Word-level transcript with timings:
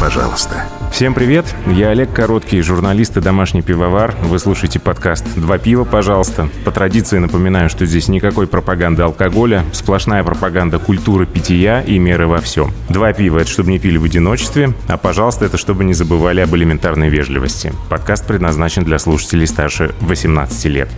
пожалуйста». 0.00 0.64
Всем 0.90 1.14
привет, 1.14 1.54
я 1.66 1.90
Олег 1.90 2.12
Короткий, 2.12 2.60
журналист 2.62 3.16
и 3.16 3.20
домашний 3.20 3.62
пивовар. 3.62 4.14
Вы 4.22 4.38
слушаете 4.38 4.80
подкаст 4.80 5.24
«Два 5.36 5.56
пива, 5.58 5.84
пожалуйста». 5.84 6.48
По 6.64 6.72
традиции 6.72 7.18
напоминаю, 7.18 7.70
что 7.70 7.86
здесь 7.86 8.08
никакой 8.08 8.46
пропаганды 8.46 9.02
алкоголя, 9.02 9.64
сплошная 9.72 10.24
пропаганда 10.24 10.78
культуры 10.78 11.26
питья 11.26 11.80
и 11.80 11.98
меры 11.98 12.26
во 12.26 12.40
всем. 12.40 12.72
Два 12.88 13.12
пива– 13.12 13.38
это 13.40 13.50
чтобы 13.50 13.70
не 13.70 13.78
пили 13.78 13.98
в 13.98 14.04
одиночестве, 14.04 14.74
а 14.88 14.96
«пожалуйста»– 14.96 15.44
это 15.46 15.56
чтобы 15.56 15.84
не 15.84 15.94
забывали 15.94 16.40
об 16.40 16.54
элементарной 16.56 17.08
вежливости. 17.08 17.72
Подкаст 17.88 18.26
предназначен 18.26 18.84
для 18.84 18.98
слушателей 18.98 19.46
старше 19.46 19.94
18 20.00 20.64
лет. 20.66 20.88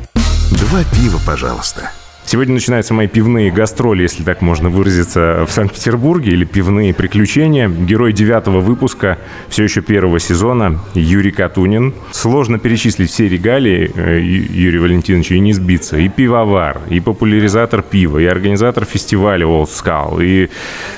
«Два 0.50 0.80
пива, 0.84 1.20
пожалуйста». 1.24 1.90
Сегодня 2.24 2.54
начинаются 2.54 2.94
мои 2.94 3.08
пивные 3.08 3.50
гастроли, 3.50 4.02
если 4.02 4.22
так 4.22 4.40
можно 4.40 4.70
выразиться, 4.70 5.44
в 5.46 5.52
Санкт-Петербурге, 5.52 6.32
или 6.32 6.44
пивные 6.44 6.94
приключения. 6.94 7.68
Герой 7.68 8.12
девятого 8.12 8.60
выпуска, 8.60 9.18
все 9.48 9.64
еще 9.64 9.82
первого 9.82 10.18
сезона, 10.18 10.78
Юрий 10.94 11.32
Катунин. 11.32 11.94
Сложно 12.12 12.58
перечислить 12.58 13.10
все 13.10 13.28
регалии 13.28 13.90
э, 13.94 14.20
Юрия 14.20 14.80
Валентиновича 14.80 15.34
и 15.34 15.40
не 15.40 15.52
сбиться. 15.52 15.98
И 15.98 16.08
пивовар, 16.08 16.80
и 16.88 17.00
популяризатор 17.00 17.82
пива, 17.82 18.18
и 18.18 18.24
организатор 18.24 18.84
фестиваля 18.84 19.44
Old 19.44 19.68
Skull, 19.68 20.24
и 20.24 20.48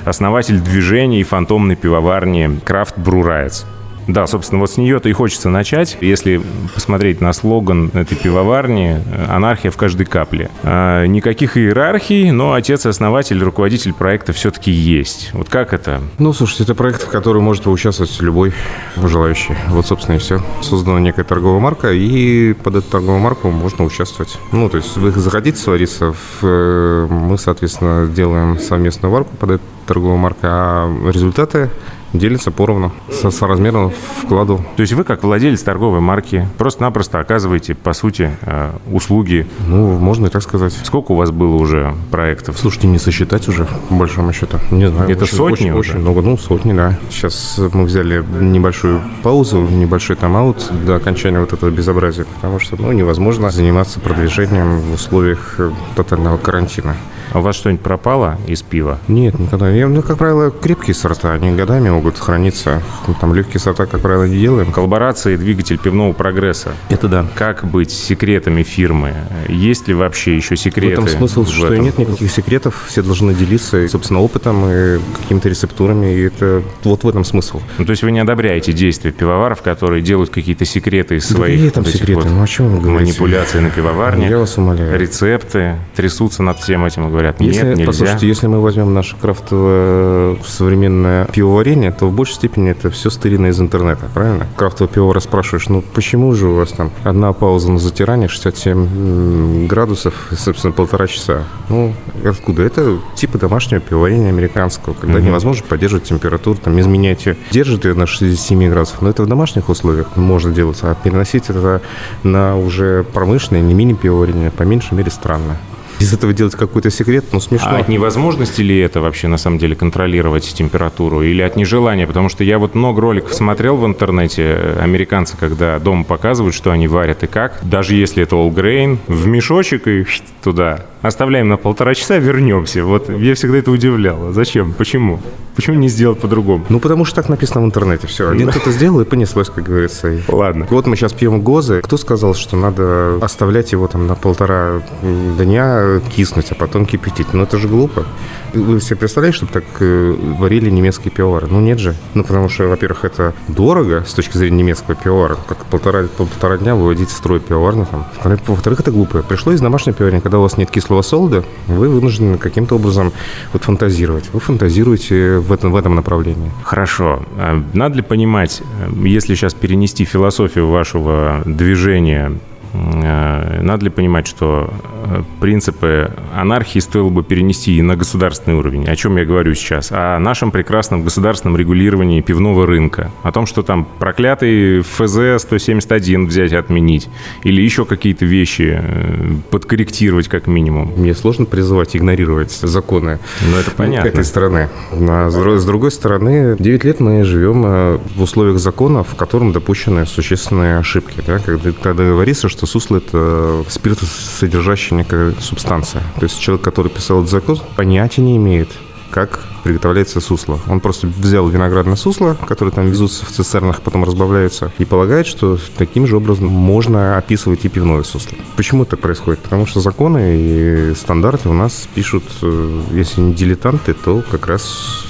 основатель 0.04 0.60
движения 0.60 1.20
и 1.20 1.24
фантомной 1.24 1.76
пивоварни 1.76 2.46
Brew 2.46 3.22
Rights. 3.22 3.64
Да, 4.06 4.26
собственно, 4.26 4.60
вот 4.60 4.70
с 4.70 4.76
нее-то 4.76 5.08
и 5.08 5.12
хочется 5.12 5.48
начать. 5.48 5.96
Если 6.00 6.40
посмотреть 6.74 7.20
на 7.20 7.32
слоган 7.32 7.90
этой 7.94 8.16
пивоварни 8.16 9.00
«Анархия 9.28 9.70
в 9.70 9.76
каждой 9.76 10.06
капле». 10.06 10.50
А, 10.62 11.04
никаких 11.06 11.56
иерархий, 11.56 12.30
но 12.30 12.52
отец 12.52 12.86
и 12.86 12.88
основатель, 12.88 13.42
руководитель 13.42 13.92
проекта 13.92 14.32
все-таки 14.32 14.70
есть. 14.70 15.30
Вот 15.32 15.48
как 15.48 15.72
это? 15.72 16.00
Ну, 16.18 16.32
слушайте, 16.32 16.64
это 16.64 16.74
проект, 16.74 17.02
в 17.02 17.08
который 17.08 17.40
может 17.40 17.64
поучаствовать 17.64 18.20
любой 18.20 18.52
желающий. 18.96 19.56
Вот, 19.68 19.86
собственно, 19.86 20.16
и 20.16 20.18
все. 20.18 20.42
Создана 20.62 21.00
некая 21.00 21.24
торговая 21.24 21.60
марка, 21.60 21.92
и 21.92 22.52
под 22.52 22.76
эту 22.76 22.90
торговую 22.90 23.20
марку 23.20 23.50
можно 23.50 23.84
участвовать. 23.84 24.38
Ну, 24.52 24.68
то 24.68 24.76
есть 24.76 24.96
вы 24.96 25.10
заходите 25.10 25.58
свариться, 25.58 26.12
в, 26.12 26.42
э, 26.42 27.06
мы, 27.08 27.38
соответственно, 27.38 28.06
делаем 28.06 28.58
совместную 28.58 29.12
варку 29.12 29.36
под 29.36 29.50
эту 29.52 29.64
торговую 29.86 30.18
марку, 30.18 30.40
а 30.42 31.10
результаты 31.10 31.70
делится 32.14 32.50
поровну 32.50 32.92
со, 33.10 33.30
со 33.30 33.46
размером 33.46 33.92
вкладу. 34.22 34.64
То 34.76 34.82
есть 34.82 34.92
вы, 34.94 35.04
как 35.04 35.22
владелец 35.22 35.62
торговой 35.62 36.00
марки, 36.00 36.48
просто-напросто 36.58 37.18
оказываете, 37.18 37.74
по 37.74 37.92
сути, 37.92 38.30
э, 38.42 38.72
услуги? 38.90 39.46
Ну, 39.66 39.98
можно 39.98 40.26
и 40.26 40.30
так 40.30 40.42
сказать. 40.42 40.72
Сколько 40.84 41.12
у 41.12 41.16
вас 41.16 41.30
было 41.30 41.56
уже 41.56 41.94
проектов? 42.10 42.58
Слушайте, 42.58 42.86
не 42.86 42.98
сосчитать 42.98 43.48
уже, 43.48 43.66
по 43.88 43.94
большому 43.94 44.32
счету. 44.32 44.58
Не 44.70 44.88
знаю. 44.88 45.10
Это 45.10 45.24
очень, 45.24 45.36
сотни 45.36 45.54
очень, 45.54 45.70
уже? 45.70 45.90
очень 45.90 46.00
много. 46.00 46.22
Ну, 46.22 46.38
сотни, 46.38 46.72
да. 46.72 46.98
Сейчас 47.10 47.60
мы 47.72 47.84
взяли 47.84 48.24
небольшую 48.40 49.02
паузу, 49.22 49.60
небольшой 49.60 50.16
тайм-аут 50.16 50.70
до 50.86 50.96
окончания 50.96 51.40
вот 51.40 51.52
этого 51.52 51.70
безобразия, 51.70 52.24
потому 52.36 52.60
что, 52.60 52.76
ну, 52.80 52.92
невозможно 52.92 53.50
заниматься 53.50 54.00
продвижением 54.00 54.78
в 54.78 54.94
условиях 54.94 55.56
э, 55.58 55.70
тотального 55.96 56.36
карантина. 56.36 56.96
А 57.34 57.40
у 57.40 57.42
вас 57.42 57.56
что-нибудь 57.56 57.82
пропало 57.82 58.38
из 58.46 58.62
пива? 58.62 58.98
Нет, 59.08 59.36
никогда. 59.38 59.68
Я, 59.68 59.88
ну, 59.88 60.02
как 60.02 60.18
правило, 60.18 60.50
крепкие 60.50 60.94
сорта, 60.94 61.32
они 61.32 61.50
годами 61.50 61.90
могут 61.90 62.16
храниться. 62.16 62.80
Ну, 63.08 63.14
Там 63.20 63.34
легкие 63.34 63.58
сорта, 63.60 63.86
как 63.86 64.00
правило, 64.00 64.24
не 64.24 64.38
делаем. 64.38 64.70
Коллаборация 64.70 65.34
и 65.34 65.36
двигатель 65.36 65.76
пивного 65.78 66.12
прогресса. 66.12 66.70
Это 66.90 67.08
да. 67.08 67.26
Как 67.34 67.64
быть 67.64 67.90
секретами 67.90 68.62
фирмы? 68.62 69.14
Есть 69.48 69.88
ли 69.88 69.94
вообще 69.94 70.36
еще 70.36 70.54
В 70.54 70.60
секреты? 70.60 70.92
этом 70.92 71.08
смысл, 71.08 71.42
в 71.44 71.48
что 71.48 71.72
этом? 71.72 71.84
нет 71.84 71.98
никаких 71.98 72.30
секретов, 72.30 72.84
все 72.86 73.02
должны 73.02 73.34
делиться, 73.34 73.88
собственно, 73.88 74.20
опытом 74.20 74.64
и 74.70 75.00
какими-то 75.22 75.48
рецептурами, 75.48 76.14
и 76.14 76.22
это 76.28 76.62
вот 76.84 77.02
в 77.02 77.08
этом 77.08 77.24
смысл. 77.24 77.60
Ну, 77.78 77.84
то 77.84 77.90
есть 77.90 78.04
вы 78.04 78.12
не 78.12 78.20
одобряете 78.20 78.72
действия 78.72 79.10
пивоваров, 79.10 79.60
которые 79.62 80.02
делают 80.02 80.30
какие-то 80.30 80.64
секреты 80.64 81.16
из 81.16 81.28
Да 81.28 81.34
своих 81.36 81.56
какие 81.56 81.70
там 81.70 81.84
секреты? 81.84 82.14
вот 82.20 82.26
Ну, 82.30 82.42
о 82.42 82.46
чем 82.46 82.68
вы 82.68 82.80
говорите? 82.80 83.10
манипуляций 83.10 83.60
на 83.60 83.70
пивоварне? 83.70 84.28
Я 84.28 84.38
вас 84.38 84.56
умоляю. 84.56 84.96
Рецепты 84.96 85.74
трясутся 85.96 86.44
над 86.44 86.58
всем 86.60 86.84
этим 86.84 87.08
и 87.08 87.10
говорят, 87.10 87.23
нет, 87.28 87.40
Если, 87.40 87.66
нельзя. 87.70 87.86
послушайте, 87.86 88.26
если 88.28 88.46
мы 88.46 88.60
возьмем 88.60 88.92
наше 88.94 89.16
крафтовое 89.16 90.36
современное 90.44 91.26
пивоварение, 91.26 91.90
то 91.92 92.06
в 92.08 92.12
большей 92.12 92.34
степени 92.34 92.70
это 92.70 92.90
все 92.90 93.10
стырено 93.10 93.46
из 93.46 93.60
интернета, 93.60 94.08
правильно? 94.12 94.46
Крафтовое 94.56 94.92
пиво 94.92 95.18
спрашиваешь, 95.20 95.68
ну 95.68 95.82
почему 95.94 96.32
же 96.34 96.48
у 96.48 96.54
вас 96.54 96.70
там 96.72 96.90
одна 97.04 97.32
пауза 97.32 97.70
на 97.70 97.78
затирание 97.78 98.28
67 98.28 98.78
м, 98.78 99.66
градусов, 99.66 100.14
собственно, 100.36 100.72
полтора 100.72 101.06
часа? 101.06 101.44
Ну, 101.68 101.94
откуда? 102.24 102.62
Это 102.62 102.98
типа 103.14 103.38
домашнего 103.38 103.80
пивоварения 103.80 104.28
американского, 104.28 104.94
когда 104.94 105.18
Мгм. 105.18 105.26
невозможно 105.26 105.64
поддерживать 105.68 106.04
температуру, 106.04 106.58
там, 106.62 106.78
изменять 106.80 107.26
ее. 107.26 107.36
Держит 107.50 107.84
ее 107.84 107.94
на 107.94 108.06
67 108.06 108.68
градусах, 108.70 109.02
но 109.02 109.10
это 109.10 109.22
в 109.22 109.26
домашних 109.26 109.68
условиях 109.68 110.16
можно 110.16 110.52
делать, 110.52 110.78
а 110.82 110.94
переносить 110.94 111.48
это 111.50 111.80
на 112.22 112.56
уже 112.56 113.04
промышленное, 113.04 113.62
не 113.62 113.74
мини-пивоварение, 113.74 114.50
по 114.50 114.62
меньшей 114.64 114.94
мере, 114.94 115.10
странно. 115.10 115.56
Из 116.04 116.12
этого 116.12 116.34
делать 116.34 116.54
какой-то 116.54 116.90
секрет, 116.90 117.24
ну, 117.32 117.40
смешно. 117.40 117.70
А 117.70 117.78
от 117.78 117.88
невозможности 117.88 118.60
ли 118.60 118.78
это 118.78 119.00
вообще 119.00 119.26
на 119.26 119.38
самом 119.38 119.56
деле 119.56 119.74
контролировать 119.74 120.44
температуру 120.44 121.22
или 121.22 121.40
от 121.40 121.56
нежелания? 121.56 122.06
Потому 122.06 122.28
что 122.28 122.44
я 122.44 122.58
вот 122.58 122.74
много 122.74 123.00
роликов 123.00 123.32
смотрел 123.32 123.78
в 123.78 123.86
интернете, 123.86 124.42
э, 124.42 124.78
американцы, 124.82 125.34
когда 125.38 125.78
дома 125.78 126.04
показывают, 126.04 126.54
что 126.54 126.72
они 126.72 126.88
варят 126.88 127.22
и 127.22 127.26
как, 127.26 127.58
даже 127.62 127.94
если 127.94 128.22
это 128.22 128.36
all 128.36 128.52
grain, 128.52 128.98
в 129.06 129.26
мешочек 129.26 129.88
и 129.88 130.04
туда. 130.42 130.84
Оставляем 131.00 131.48
на 131.48 131.56
полтора 131.58 131.94
часа, 131.94 132.16
вернемся. 132.16 132.84
Вот 132.84 133.10
я 133.10 133.34
всегда 133.34 133.58
это 133.58 133.70
удивляло. 133.70 134.32
Зачем? 134.32 134.72
Почему? 134.72 135.20
Почему 135.54 135.76
не 135.76 135.88
сделать 135.88 136.18
по-другому? 136.18 136.64
Ну, 136.70 136.80
потому 136.80 137.04
что 137.04 137.16
так 137.16 137.28
написано 137.28 137.60
в 137.60 137.66
интернете. 137.66 138.06
Все. 138.06 138.30
Один 138.30 138.48
кто-то 138.48 138.70
сделал 138.70 139.00
и 139.02 139.04
понеслось, 139.04 139.50
как 139.50 139.64
говорится. 139.64 140.10
И 140.10 140.20
Ладно. 140.28 140.66
Вот 140.70 140.86
мы 140.86 140.96
сейчас 140.96 141.12
пьем 141.12 141.42
гозы. 141.42 141.82
Кто 141.82 141.98
сказал, 141.98 142.34
что 142.34 142.56
надо 142.56 143.18
оставлять 143.20 143.72
его 143.72 143.86
там 143.86 144.06
на 144.06 144.14
полтора 144.14 144.80
дня 145.02 145.93
киснуть, 146.00 146.50
а 146.50 146.54
потом 146.54 146.86
кипятить? 146.86 147.32
Ну, 147.32 147.42
это 147.42 147.58
же 147.58 147.68
глупо. 147.68 148.06
Вы 148.52 148.80
себе 148.80 148.96
представляете, 148.96 149.38
чтобы 149.38 149.52
так 149.52 149.64
э, 149.80 150.14
варили 150.38 150.70
немецкие 150.70 151.10
пивовары? 151.10 151.48
Ну, 151.50 151.60
нет 151.60 151.78
же. 151.78 151.94
Ну, 152.14 152.22
потому 152.22 152.48
что, 152.48 152.68
во-первых, 152.68 153.04
это 153.04 153.34
дорого 153.48 154.04
с 154.06 154.14
точки 154.14 154.36
зрения 154.36 154.58
немецкого 154.58 154.94
пивовара. 154.94 155.36
Как 155.48 155.64
полтора, 155.66 156.04
полтора 156.16 156.58
дня 156.58 156.74
выводить 156.74 157.10
строй 157.10 157.40
пивоварню 157.40 157.86
там. 157.90 158.06
Во-вторых, 158.46 158.80
это 158.80 158.90
глупо. 158.90 159.22
Пришло 159.22 159.52
из 159.52 159.60
домашнего 159.60 159.94
пивоварения, 159.94 160.20
когда 160.20 160.38
у 160.38 160.42
вас 160.42 160.56
нет 160.56 160.70
кислого 160.70 161.02
солода, 161.02 161.44
вы 161.66 161.88
вынуждены 161.88 162.38
каким-то 162.38 162.76
образом 162.76 163.12
вот 163.52 163.64
фантазировать. 163.64 164.30
Вы 164.32 164.40
фантазируете 164.40 165.38
в 165.38 165.52
этом, 165.52 165.72
в 165.72 165.76
этом 165.76 165.94
направлении. 165.94 166.50
Хорошо. 166.62 167.22
А 167.36 167.62
Надо 167.72 167.96
ли 167.96 168.02
понимать, 168.02 168.62
э, 168.80 168.90
если 169.08 169.34
сейчас 169.34 169.54
перенести 169.54 170.04
философию 170.04 170.68
вашего 170.68 171.42
движения, 171.44 172.32
э, 172.32 172.53
надо 172.74 173.84
ли 173.84 173.90
понимать, 173.90 174.26
что 174.26 174.72
э, 175.06 175.22
принципы 175.40 176.10
анархии 176.34 176.80
стоило 176.80 177.08
бы 177.08 177.22
перенести 177.22 177.76
и 177.76 177.82
на 177.82 177.96
государственный 177.96 178.56
уровень? 178.56 178.86
О 178.88 178.96
чем 178.96 179.16
я 179.16 179.24
говорю 179.24 179.54
сейчас? 179.54 179.90
О 179.92 180.18
нашем 180.18 180.50
прекрасном 180.50 181.04
государственном 181.04 181.56
регулировании 181.56 182.20
пивного 182.20 182.66
рынка. 182.66 183.10
О 183.22 183.32
том, 183.32 183.46
что 183.46 183.62
там 183.62 183.86
проклятый 183.98 184.80
ФЗ-171 184.80 186.26
взять 186.26 186.52
и 186.52 186.56
отменить. 186.56 187.08
Или 187.42 187.62
еще 187.62 187.84
какие-то 187.84 188.24
вещи 188.24 188.80
э, 188.82 189.32
подкорректировать 189.50 190.28
как 190.28 190.46
минимум. 190.46 190.92
Мне 190.96 191.14
сложно 191.14 191.44
призывать 191.44 191.94
игнорировать 191.96 192.50
законы 192.52 193.18
Ну, 193.50 193.56
это 193.58 193.70
понятно. 193.70 194.08
этой 194.08 194.24
страны. 194.24 194.68
А 194.92 195.30
с 195.30 195.36
дру- 195.36 195.58
с 195.58 195.64
другой 195.64 195.90
стороны, 195.90 196.56
9 196.58 196.84
лет 196.84 197.00
мы 197.00 197.24
живем 197.24 197.62
э, 197.66 197.98
в 198.16 198.22
условиях 198.22 198.58
закона, 198.58 199.04
в 199.04 199.14
котором 199.14 199.52
допущены 199.52 200.06
существенные 200.06 200.78
ошибки. 200.78 201.20
Да? 201.26 201.38
Когда 201.38 202.04
говорится, 202.04 202.48
что 202.48 202.63
сусло– 202.66 202.96
это 202.98 203.64
спиртосодержащая 203.68 204.98
некая 204.98 205.34
субстанция. 205.40 206.02
То 206.16 206.24
есть 206.24 206.38
человек, 206.40 206.64
который 206.64 206.90
писал 206.90 207.20
этот 207.20 207.30
закон, 207.30 207.58
понятия 207.76 208.22
не 208.22 208.36
имеет, 208.36 208.68
как 209.10 209.44
приготовляется 209.62 210.20
сусло. 210.20 210.58
Он 210.68 210.80
просто 210.80 211.06
взял 211.06 211.48
виноградное 211.48 211.96
сусло, 211.96 212.36
которое 212.46 212.72
там 212.72 212.86
везутся 212.86 213.24
в 213.24 213.30
цистернах, 213.30 213.80
потом 213.80 214.04
разбавляются, 214.04 214.72
и 214.78 214.84
полагает, 214.84 215.26
что 215.26 215.58
таким 215.78 216.06
же 216.06 216.16
образом 216.16 216.46
можно 216.46 217.16
описывать 217.16 217.64
и 217.64 217.68
пивное 217.68 218.02
сусло. 218.02 218.36
Почему 218.56 218.84
так 218.84 218.98
происходит? 218.98 219.40
Потому 219.40 219.66
что 219.66 219.80
законы 219.80 220.36
и 220.36 220.94
стандарты 220.94 221.48
у 221.48 221.52
нас 221.52 221.88
пишут, 221.94 222.24
э, 222.42 222.82
если 222.92 223.20
не 223.20 223.34
дилетанты, 223.34 223.94
то 223.94 224.22
как 224.28 224.48
раз 224.48 225.04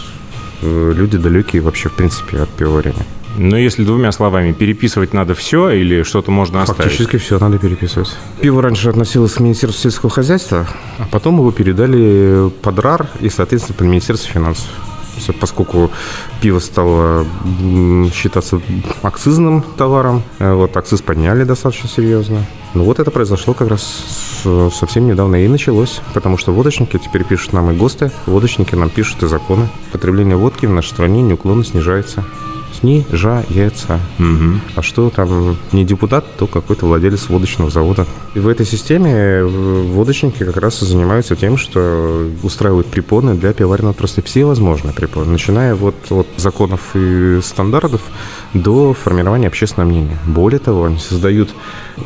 э, 0.62 0.92
люди 0.94 1.16
далекие 1.16 1.62
вообще, 1.62 1.88
в 1.88 1.94
принципе, 1.94 2.38
от 2.38 2.50
пивоварения. 2.50 3.06
Но 3.36 3.56
если 3.56 3.84
двумя 3.84 4.12
словами, 4.12 4.52
переписывать 4.52 5.12
надо 5.12 5.34
все 5.34 5.70
или 5.70 6.02
что-то 6.02 6.30
можно 6.30 6.62
оставить? 6.62 6.92
Фактически 6.92 7.16
все 7.16 7.38
надо 7.38 7.58
переписывать. 7.58 8.16
Пиво 8.40 8.62
раньше 8.62 8.88
относилось 8.88 9.32
к 9.32 9.40
Министерству 9.40 9.82
сельского 9.82 10.10
хозяйства, 10.10 10.66
а 10.98 11.06
потом 11.10 11.38
его 11.38 11.50
передали 11.50 12.50
под 12.62 12.78
РАР 12.78 13.08
и, 13.20 13.28
соответственно, 13.28 13.76
под 13.76 13.86
Министерство 13.88 14.30
финансов. 14.32 14.68
Поскольку 15.40 15.90
пиво 16.40 16.58
стало 16.58 17.24
считаться 18.12 18.60
акцизным 19.02 19.62
товаром, 19.62 20.22
э, 20.40 20.52
вот 20.52 20.76
акциз 20.76 21.02
подняли 21.02 21.44
достаточно 21.44 21.88
серьезно. 21.88 22.44
Ну 22.74 22.82
вот 22.82 22.98
это 22.98 23.12
произошло 23.12 23.54
как 23.54 23.68
раз 23.68 24.42
совсем 24.74 25.06
недавно 25.06 25.36
и 25.44 25.48
началось, 25.48 26.00
потому 26.12 26.36
что 26.36 26.52
водочники 26.52 26.98
теперь 26.98 27.24
пишут 27.24 27.52
нам 27.52 27.70
и 27.70 27.76
ГОСТы, 27.76 28.10
водочники 28.26 28.74
нам 28.74 28.90
пишут 28.90 29.22
и 29.22 29.28
законы. 29.28 29.68
Потребление 29.92 30.36
водки 30.36 30.66
в 30.66 30.70
нашей 30.70 30.88
стране 30.88 31.22
неуклонно 31.22 31.64
снижается. 31.64 32.24
Снижается. 32.80 34.00
Угу. 34.18 34.60
А 34.76 34.82
что 34.82 35.10
там 35.10 35.56
не 35.72 35.84
депутат, 35.84 36.24
то 36.36 36.46
какой-то 36.46 36.86
владелец 36.86 37.28
водочного 37.28 37.70
завода. 37.70 38.06
И 38.34 38.38
в 38.38 38.48
этой 38.48 38.66
системе 38.66 39.12
э, 39.12 39.44
водочники 39.44 40.44
как 40.44 40.56
раз 40.56 40.82
и 40.82 40.86
занимаются 40.86 41.36
тем, 41.36 41.56
что 41.56 42.30
устраивают 42.42 42.86
препоны 42.88 43.34
для 43.34 43.52
пивоваренной 43.52 43.90
отрасли. 43.90 44.20
Все 44.20 44.44
возможные 44.44 44.94
препоны, 44.94 45.32
начиная 45.32 45.74
вот 45.74 45.94
от 46.10 46.26
законов 46.36 46.80
и 46.94 47.40
стандартов 47.42 48.00
до 48.52 48.94
формирования 48.94 49.48
общественного 49.48 49.88
мнения. 49.88 50.18
Более 50.26 50.58
того, 50.58 50.84
они 50.84 50.98
создают 50.98 51.54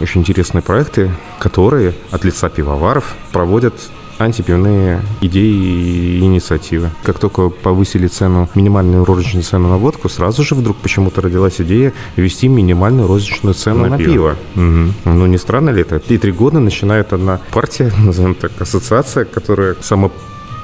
очень 0.00 0.20
интересные 0.20 0.62
проекты, 0.62 1.10
которые 1.38 1.94
от 2.10 2.24
лица 2.24 2.48
пивоваров 2.48 3.14
проводят 3.32 3.74
антипивные 4.18 5.00
идеи 5.20 6.18
и 6.18 6.20
инициативы. 6.20 6.90
Как 7.02 7.18
только 7.18 7.48
повысили 7.48 8.06
цену, 8.08 8.48
минимальную 8.54 9.04
розничную 9.04 9.44
цену 9.44 9.68
на 9.68 9.76
водку, 9.76 10.08
сразу 10.08 10.42
же 10.42 10.54
вдруг 10.54 10.76
почему-то 10.76 11.20
родилась 11.20 11.60
идея 11.60 11.92
ввести 12.16 12.48
минимальную 12.48 13.06
розничную 13.06 13.54
цену 13.54 13.84
на, 13.84 13.90
на 13.90 13.98
пиво. 13.98 14.12
пиво. 14.12 14.36
Угу. 14.56 14.94
Ну, 15.04 15.26
не 15.26 15.38
странно 15.38 15.70
ли 15.70 15.82
это? 15.82 16.02
И 16.08 16.18
три 16.18 16.32
года 16.32 16.58
начинает 16.58 17.12
одна 17.12 17.40
партия, 17.50 17.92
назовем 17.98 18.34
так, 18.34 18.52
ассоциация, 18.60 19.24
которая 19.24 19.76
сама 19.80 20.10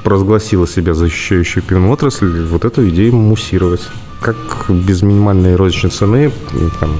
провозгласила 0.02 0.68
себя 0.68 0.94
защищающую 0.94 1.62
пивную 1.62 1.92
отрасль, 1.92 2.44
вот 2.44 2.64
эту 2.64 2.88
идею 2.90 3.16
муссировать. 3.16 3.82
Как 4.20 4.36
без 4.68 5.02
минимальной 5.02 5.56
розничной 5.56 5.90
цены 5.90 6.32
там, 6.80 6.90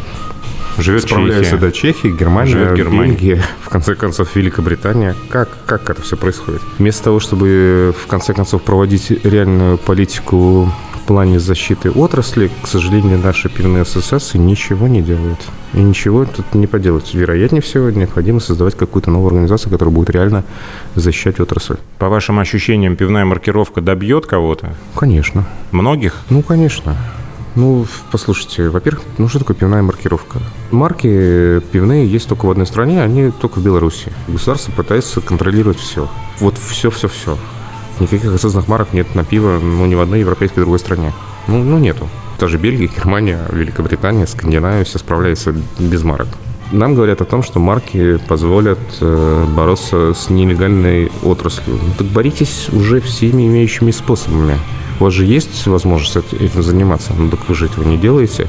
Живет 0.79 1.03
Справляются, 1.03 1.57
да, 1.57 1.71
Чехия, 1.71 2.11
Германия, 2.11 2.51
Живет 2.51 2.75
Германия. 2.77 3.13
Бельгия, 3.13 3.43
в 3.63 3.69
конце 3.69 3.95
концов, 3.95 4.35
Великобритания. 4.35 5.15
Как, 5.29 5.49
как 5.67 5.89
это 5.91 6.03
все 6.03 6.17
происходит? 6.17 6.63
Вместо 6.79 7.05
того, 7.05 7.21
чтобы, 7.21 7.95
в 7.99 8.07
конце 8.07 8.35
концов, 8.35 8.63
проводить 8.63 9.11
реальную 9.25 9.79
политику 9.79 10.71
в 10.95 11.07
плане 11.07 11.39
защиты 11.39 11.91
отрасли, 11.91 12.51
к 12.63 12.67
сожалению, 12.67 13.19
наши 13.19 13.49
пивные 13.49 13.83
ассоциации 13.83 14.39
ничего 14.39 14.89
не 14.89 15.03
делают. 15.03 15.39
И 15.75 15.79
ничего 15.79 16.25
тут 16.25 16.55
не 16.55 16.67
поделать. 16.67 17.13
Вероятнее 17.15 17.61
всего, 17.61 17.91
необходимо 17.91 18.41
создавать 18.41 18.75
какую-то 18.75 19.11
новую 19.11 19.29
организацию, 19.29 19.71
которая 19.71 19.95
будет 19.95 20.11
реально 20.11 20.45
защищать 20.95 21.41
отрасль. 21.41 21.77
По 21.99 22.09
вашим 22.09 22.39
ощущениям, 22.39 22.97
пивная 22.97 23.25
маркировка 23.25 23.81
добьет 23.81 24.27
кого-то? 24.27 24.75
Конечно. 24.95 25.45
Многих? 25.73 26.23
Ну, 26.31 26.43
конечно. 26.43 26.97
Ну, 27.57 27.87
послушайте, 28.11 28.69
во-первых, 28.69 29.05
ну 29.19 29.29
что 29.29 29.39
такое 29.39 29.57
пивная 29.57 29.83
маркировка? 29.83 30.41
Марки 30.73 31.61
пивные 31.71 32.07
есть 32.07 32.29
только 32.29 32.47
в 32.47 32.51
одной 32.51 32.67
стране, 32.67 33.03
они 33.03 33.31
только 33.31 33.61
в 33.61 33.65
Беларуси. 33.65 34.13
Государство 34.27 34.73
пытается 34.73 35.21
контролировать 35.21 35.79
все. 35.79 36.09
Вот 36.41 36.57
все-все-все. 36.59 37.39
Никаких 38.01 38.35
осознанных 38.35 38.69
марок 38.69 38.93
нет 38.93 39.15
на 39.15 39.25
пиво, 39.25 39.61
ну, 39.63 39.87
ни 39.87 39.95
в 39.95 40.01
одной 40.01 40.21
европейской 40.21 40.61
другой 40.61 40.81
стране. 40.81 41.13
Ну, 41.47 41.63
ну 41.63 41.79
нету. 41.79 42.09
Даже 42.41 42.59
Бельгия, 42.59 42.89
Германия, 42.89 43.41
Великобритания, 43.53 44.27
Скандинавия 44.27 44.83
все 44.83 44.99
справляются 44.99 45.55
без 45.79 46.03
марок. 46.03 46.27
Нам 46.73 46.97
говорят 46.97 47.21
о 47.21 47.25
том, 47.25 47.45
что 47.45 47.61
марки 47.61 48.19
позволят 48.27 48.81
э, 49.01 49.47
бороться 49.57 50.13
с 50.13 50.29
нелегальной 50.29 51.13
отраслью. 51.23 51.79
Ну, 51.81 51.93
так 51.97 52.09
боритесь 52.09 52.69
уже 52.73 53.01
всеми 53.01 53.47
имеющими 53.47 53.93
способами. 53.93 54.59
У 55.01 55.05
вас 55.05 55.13
же 55.13 55.25
есть 55.25 55.67
возможность 55.67 56.17
этим 56.33 56.63
заниматься, 56.63 57.13
ну 57.17 57.29
так 57.29 57.49
вы 57.49 57.55
же 57.55 57.67
этого 57.67 57.85
не 57.85 57.97
делаете. 57.97 58.47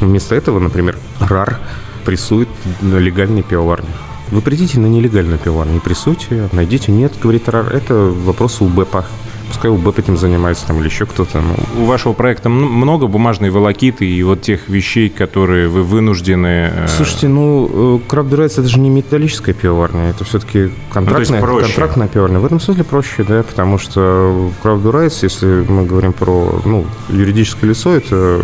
Вместо 0.00 0.34
этого, 0.34 0.58
например, 0.58 0.96
РАР 1.20 1.58
прессует 2.04 2.48
легальные 2.80 3.42
пивоварни. 3.42 3.88
Вы 4.30 4.40
придите 4.40 4.80
на 4.80 4.86
нелегальную 4.86 5.38
пивоварню, 5.38 5.80
прессуйте, 5.80 6.48
найдите. 6.52 6.90
Нет, 6.90 7.12
говорит 7.20 7.48
РАР, 7.48 7.74
это 7.74 7.94
вопрос 7.94 8.60
у 8.60 8.66
БЭПа 8.66 9.04
пускай 9.52 9.70
УБЭП 9.70 9.98
этим 9.98 10.16
занимается 10.16 10.66
там 10.66 10.78
или 10.80 10.86
еще 10.86 11.04
кто-то. 11.04 11.40
Ну. 11.40 11.82
У 11.82 11.84
вашего 11.84 12.14
проекта 12.14 12.48
много 12.48 13.06
бумажной 13.06 13.50
волокиты 13.50 14.06
и 14.06 14.22
вот 14.22 14.40
тех 14.40 14.68
вещей, 14.68 15.10
которые 15.10 15.68
вы 15.68 15.82
вынуждены... 15.82 16.70
Э, 16.74 16.88
Слушайте, 16.88 17.28
ну, 17.28 18.00
Крафт 18.08 18.32
это 18.32 18.66
же 18.66 18.80
не 18.80 18.88
металлическая 18.88 19.54
пивоварня, 19.54 20.10
это 20.10 20.24
все-таки 20.24 20.70
контрактная, 20.90 21.40
ну, 21.40 21.60
контрактная 21.60 22.08
пивоварня. 22.08 22.38
В 22.38 22.46
этом 22.46 22.60
смысле 22.60 22.84
проще, 22.84 23.24
да, 23.24 23.42
потому 23.42 23.78
что 23.78 24.50
Крафт 24.62 25.22
если 25.22 25.66
мы 25.68 25.84
говорим 25.84 26.14
про 26.14 26.60
ну, 26.64 26.86
юридическое 27.10 27.70
лицо, 27.70 27.94
это, 27.94 28.40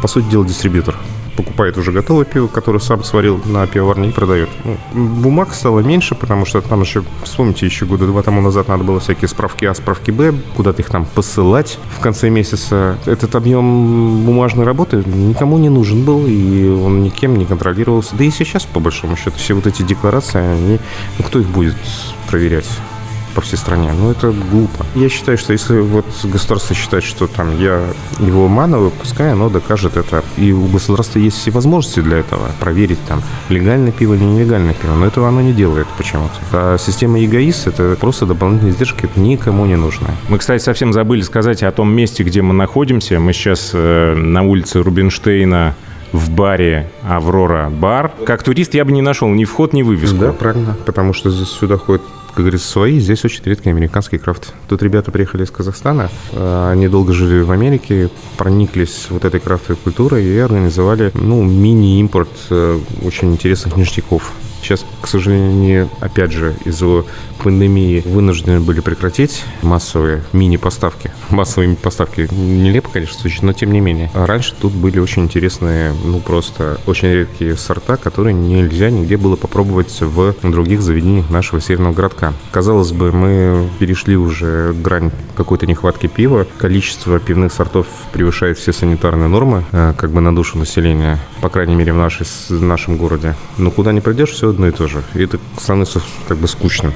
по 0.00 0.08
сути 0.08 0.30
дела, 0.30 0.46
дистрибьютор 0.46 0.94
покупает 1.36 1.76
уже 1.78 1.92
готовое 1.92 2.24
пиво, 2.24 2.46
которое 2.46 2.78
сам 2.78 3.04
сварил 3.04 3.40
на 3.44 3.66
пивоварне 3.66 4.08
и 4.08 4.12
продает. 4.12 4.48
Ну, 4.64 4.76
бумаг 4.92 5.54
стало 5.54 5.80
меньше, 5.80 6.14
потому 6.14 6.44
что 6.44 6.60
там 6.60 6.80
еще, 6.82 7.02
вспомните, 7.22 7.66
еще 7.66 7.86
года 7.86 8.06
два 8.06 8.22
тому 8.22 8.40
назад 8.40 8.68
надо 8.68 8.84
было 8.84 9.00
всякие 9.00 9.28
справки 9.28 9.64
А, 9.64 9.74
справки 9.74 10.10
Б, 10.10 10.34
куда-то 10.56 10.82
их 10.82 10.90
там 10.90 11.06
посылать 11.06 11.78
в 11.96 12.00
конце 12.00 12.30
месяца. 12.30 12.98
Этот 13.06 13.34
объем 13.34 14.24
бумажной 14.24 14.64
работы 14.64 15.02
никому 15.06 15.58
не 15.58 15.68
нужен 15.68 16.04
был, 16.04 16.26
и 16.26 16.68
он 16.68 17.02
никем 17.02 17.36
не 17.36 17.44
контролировался. 17.44 18.16
Да 18.16 18.24
и 18.24 18.30
сейчас, 18.30 18.64
по 18.64 18.80
большому 18.80 19.16
счету, 19.16 19.36
все 19.36 19.54
вот 19.54 19.66
эти 19.66 19.82
декларации, 19.82 20.40
они, 20.40 20.78
ну, 21.18 21.24
кто 21.24 21.40
их 21.40 21.48
будет 21.48 21.76
проверять? 22.30 22.68
По 23.34 23.40
всей 23.40 23.56
стране. 23.56 23.92
Ну, 23.92 24.10
это 24.10 24.32
глупо. 24.50 24.86
Я 24.94 25.08
считаю, 25.08 25.36
что 25.38 25.52
если 25.52 25.80
вот 25.80 26.06
государство 26.24 26.74
считает, 26.74 27.04
что 27.04 27.26
там 27.26 27.58
я 27.60 27.82
его 28.20 28.46
обманываю, 28.46 28.90
пускай 28.90 29.32
оно 29.32 29.48
докажет 29.48 29.96
это. 29.96 30.22
И 30.36 30.52
у 30.52 30.66
государства 30.66 31.18
есть 31.18 31.38
все 31.38 31.50
возможности 31.50 32.00
для 32.00 32.18
этого. 32.18 32.48
Проверить 32.60 32.98
там, 33.06 33.22
легальное 33.48 33.92
пиво 33.92 34.14
или 34.14 34.24
нелегальное 34.24 34.74
пиво. 34.74 34.94
Но 34.94 35.06
этого 35.06 35.28
оно 35.28 35.40
не 35.40 35.52
делает 35.52 35.86
почему-то. 35.96 36.34
А 36.52 36.76
система 36.78 37.18
ЕГАИС– 37.18 37.66
это 37.66 37.96
просто 38.00 38.26
дополнительные 38.26 38.72
издержки, 38.72 39.06
это 39.06 39.18
никому 39.18 39.66
не 39.66 39.76
нужно. 39.76 40.08
Мы, 40.28 40.38
кстати, 40.38 40.62
совсем 40.62 40.92
забыли 40.92 41.22
сказать 41.22 41.62
о 41.62 41.72
том 41.72 41.90
месте, 41.92 42.22
где 42.22 42.42
мы 42.42 42.54
находимся. 42.54 43.18
Мы 43.18 43.32
сейчас 43.32 43.70
э, 43.72 44.14
на 44.14 44.42
улице 44.42 44.82
Рубинштейна 44.82 45.74
в 46.12 46.30
баре 46.30 46.90
«Аврора 47.02 47.70
Бар». 47.70 48.12
Как 48.24 48.42
турист 48.42 48.74
я 48.74 48.84
бы 48.84 48.92
не 48.92 49.02
нашел 49.02 49.28
ни 49.28 49.44
вход, 49.44 49.72
ни 49.72 49.82
вывеску. 49.82 50.16
Да, 50.16 50.32
правильно, 50.32 50.76
потому 50.86 51.12
что 51.12 51.30
здесь 51.30 51.48
сюда 51.48 51.76
ходят 51.76 52.02
как 52.34 52.44
говорится, 52.44 52.68
свои. 52.68 52.98
Здесь 52.98 53.24
очень 53.24 53.42
редкий 53.44 53.70
американский 53.70 54.18
крафт. 54.18 54.52
Тут 54.68 54.82
ребята 54.82 55.12
приехали 55.12 55.44
из 55.44 55.50
Казахстана, 55.50 56.10
э, 56.32 56.68
они 56.72 56.88
долго 56.88 57.12
жили 57.12 57.42
в 57.42 57.50
Америке, 57.50 58.10
прониклись 58.36 59.06
вот 59.10 59.24
этой 59.24 59.40
крафтовой 59.40 59.76
культурой 59.76 60.24
и 60.24 60.38
организовали, 60.38 61.12
ну, 61.14 61.42
мини-импорт 61.42 62.28
э, 62.50 62.80
очень 63.02 63.32
интересных 63.32 63.76
ништяков. 63.76 64.32
Сейчас, 64.64 64.86
к 65.02 65.08
сожалению, 65.08 65.90
опять 66.00 66.32
же, 66.32 66.54
из-за 66.64 67.04
пандемии 67.42 68.02
вынуждены 68.06 68.60
были 68.60 68.80
прекратить 68.80 69.44
массовые 69.60 70.24
мини-поставки. 70.32 71.10
Массовые 71.28 71.76
поставки 71.76 72.26
нелепо, 72.32 72.88
конечно, 72.90 73.28
но 73.42 73.52
тем 73.52 73.72
не 73.72 73.80
менее. 73.80 74.10
А 74.14 74.26
раньше 74.26 74.54
тут 74.58 74.72
были 74.72 74.98
очень 74.98 75.24
интересные, 75.24 75.92
ну 76.04 76.18
просто 76.20 76.78
очень 76.86 77.08
редкие 77.08 77.56
сорта, 77.56 77.98
которые 77.98 78.32
нельзя 78.32 78.88
нигде 78.88 79.18
было 79.18 79.36
попробовать 79.36 80.00
в 80.00 80.34
других 80.42 80.80
заведениях 80.80 81.28
нашего 81.28 81.60
северного 81.60 81.92
городка. 81.92 82.32
Казалось 82.50 82.92
бы, 82.92 83.12
мы 83.12 83.68
перешли 83.78 84.16
уже 84.16 84.72
грань 84.72 85.10
какой-то 85.36 85.66
нехватки 85.66 86.06
пива. 86.06 86.46
Количество 86.56 87.18
пивных 87.18 87.52
сортов 87.52 87.86
превышает 88.14 88.56
все 88.56 88.72
санитарные 88.72 89.28
нормы, 89.28 89.64
э, 89.72 89.92
как 89.94 90.10
бы 90.10 90.22
на 90.22 90.34
душу 90.34 90.56
населения, 90.56 91.18
по 91.42 91.50
крайней 91.50 91.74
мере 91.74 91.92
в, 91.92 91.96
нашей, 91.96 92.26
нашем 92.48 92.96
городе. 92.96 93.34
Но 93.58 93.70
куда 93.70 93.92
не 93.92 94.00
придешь, 94.00 94.30
все 94.30 94.53
одно 94.54 94.68
и 94.68 94.70
то 94.70 94.88
же. 94.88 95.02
И 95.14 95.22
это 95.22 95.38
становится 95.58 96.00
как 96.26 96.38
бы 96.38 96.48
скучно. 96.48 96.92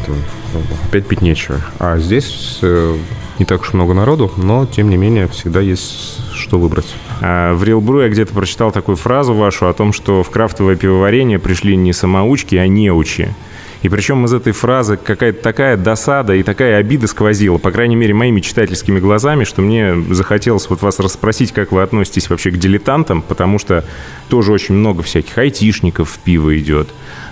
Опять 0.89 1.07
пить 1.07 1.21
нечего. 1.21 1.61
А 1.79 1.99
здесь 1.99 2.59
э, 2.63 2.97
не 3.39 3.45
так 3.45 3.61
уж 3.61 3.73
много 3.73 3.95
народу, 3.95 4.33
но, 4.37 4.67
тем 4.67 4.89
не 4.91 4.97
менее, 4.97 5.29
всегда 5.29 5.61
есть 5.61 6.19
что 6.35 6.59
выбрать. 6.59 6.95
А 7.21 7.55
в 7.55 7.63
Real 7.63 7.81
Brew 7.81 8.03
я 8.03 8.09
где-то 8.09 8.33
прочитал 8.33 8.73
такую 8.73 8.97
фразу 8.97 9.35
вашу 9.35 9.69
о 9.69 9.73
том, 9.75 9.93
что 9.93 10.23
в 10.23 10.31
крафтовое 10.31 10.77
пивоварение 10.77 11.39
пришли 11.39 11.77
не 11.77 11.93
самоучки, 11.93 12.55
а 12.57 12.67
неучи. 12.67 13.35
И 13.83 13.89
причем 13.89 14.25
из 14.25 14.33
этой 14.33 14.53
фразы 14.53 14.97
какая-то 14.97 15.41
такая 15.41 15.77
досада 15.77 16.35
и 16.35 16.43
такая 16.43 16.79
обида 16.79 17.07
сквозила, 17.07 17.59
по 17.59 17.71
крайней 17.71 17.97
мере, 17.97 18.13
моими 18.13 18.41
читательскими 18.41 18.99
глазами, 18.99 19.45
что 19.45 19.63
мне 19.63 19.95
захотелось 20.11 20.69
вот 20.69 20.83
вас 20.83 20.99
расспросить, 20.99 21.53
как 21.53 21.71
вы 21.71 21.83
относитесь 21.83 22.29
вообще 22.29 22.51
к 22.51 22.59
дилетантам, 22.59 23.23
потому 23.23 23.59
что 23.59 23.85
тоже 24.29 24.53
очень 24.53 24.75
много 24.75 25.03
всяких 25.03 25.37
айтишников 25.39 26.11
в 26.11 26.19
пиво 26.19 26.59
идет, 26.59 26.89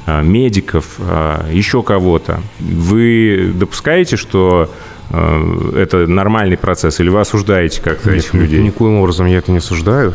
а, 0.07 0.23
медиков, 0.23 0.87
а, 1.01 1.51
еще 1.51 1.83
кого-то. 1.83 2.41
Вы 2.61 3.53
допускаете, 3.53 4.17
что 4.17 4.71
а, 5.11 5.73
это 5.77 6.07
нормальный 6.07 6.57
процесс, 6.57 7.01
или 7.01 7.09
вы 7.09 7.21
осуждаете 7.21 7.83
как-то 7.83 8.13
этих 8.13 8.35
людей? 8.35 8.63
Никоим 8.63 8.99
образом 8.99 9.27
я 9.27 9.39
это 9.39 9.51
не 9.51 9.59
осуждаю. 9.59 10.15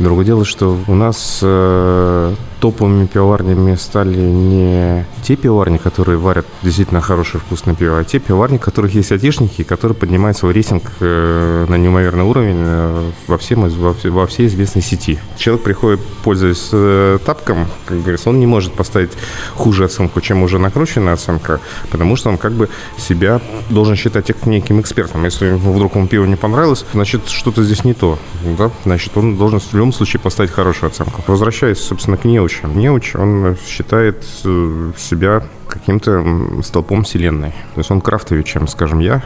Другое 0.00 0.24
дело, 0.24 0.44
что 0.46 0.78
у 0.86 0.94
нас 0.94 1.40
э, 1.42 2.34
топовыми 2.60 3.06
пивоварнями 3.06 3.74
стали 3.74 4.18
не 4.18 5.06
те 5.22 5.36
пивоварни, 5.36 5.78
которые 5.78 6.18
варят 6.18 6.46
действительно 6.62 7.00
хорошее 7.00 7.40
вкусное 7.40 7.74
пиво, 7.74 7.98
а 7.98 8.04
те 8.04 8.18
пивоварни, 8.18 8.56
у 8.56 8.60
которых 8.60 8.94
есть 8.94 9.10
айтишники, 9.12 9.62
которые 9.62 9.96
поднимают 9.96 10.36
свой 10.36 10.52
рейтинг 10.52 10.84
э, 11.00 11.66
на 11.68 11.76
неимоверный 11.76 12.24
уровень 12.24 12.58
э, 12.58 13.10
во, 13.26 13.38
всем, 13.38 13.68
во, 13.68 14.26
всей 14.26 14.46
известной 14.46 14.82
сети. 14.82 15.18
Человек 15.36 15.64
приходит, 15.64 16.00
пользуясь 16.22 16.68
э, 16.72 17.18
тапком, 17.24 17.66
как 17.86 18.00
говорится, 18.00 18.28
он 18.28 18.38
не 18.38 18.46
может 18.46 18.74
поставить 18.74 19.12
хуже 19.54 19.84
оценку, 19.84 20.20
чем 20.20 20.42
уже 20.42 20.58
накрученная 20.58 21.14
оценка, 21.14 21.60
потому 21.90 22.16
что 22.16 22.28
он 22.28 22.36
как 22.36 22.52
бы 22.52 22.68
себя 22.98 23.40
должен 23.70 23.96
считать 23.96 24.30
неким 24.46 24.80
экспертом. 24.80 25.24
Если 25.24 25.50
вдруг 25.50 25.96
ему 25.96 26.06
пиво 26.06 26.26
не 26.26 26.36
понравилось, 26.36 26.84
значит, 26.92 27.28
что-то 27.28 27.62
здесь 27.62 27.84
не 27.84 27.94
то. 27.94 28.18
Да? 28.58 28.70
Значит, 28.84 29.16
он 29.16 29.36
должен 29.36 29.60
в 29.60 29.74
любом 29.74 29.92
случае 29.92 30.20
поставить 30.20 30.50
хорошую 30.50 30.88
оценку. 30.88 31.22
Возвращаясь, 31.26 31.78
собственно, 31.78 32.16
к 32.16 32.24
неучу. 32.24 32.49
Неуч, 32.62 33.14
он 33.14 33.56
считает 33.66 34.24
э, 34.44 34.92
себя 34.96 35.42
каким-то 35.70 36.62
столпом 36.62 37.04
вселенной. 37.04 37.50
То 37.74 37.78
есть 37.80 37.90
он 37.90 38.00
крафтовее, 38.00 38.44
чем, 38.44 38.66
скажем, 38.68 38.98
я, 38.98 39.22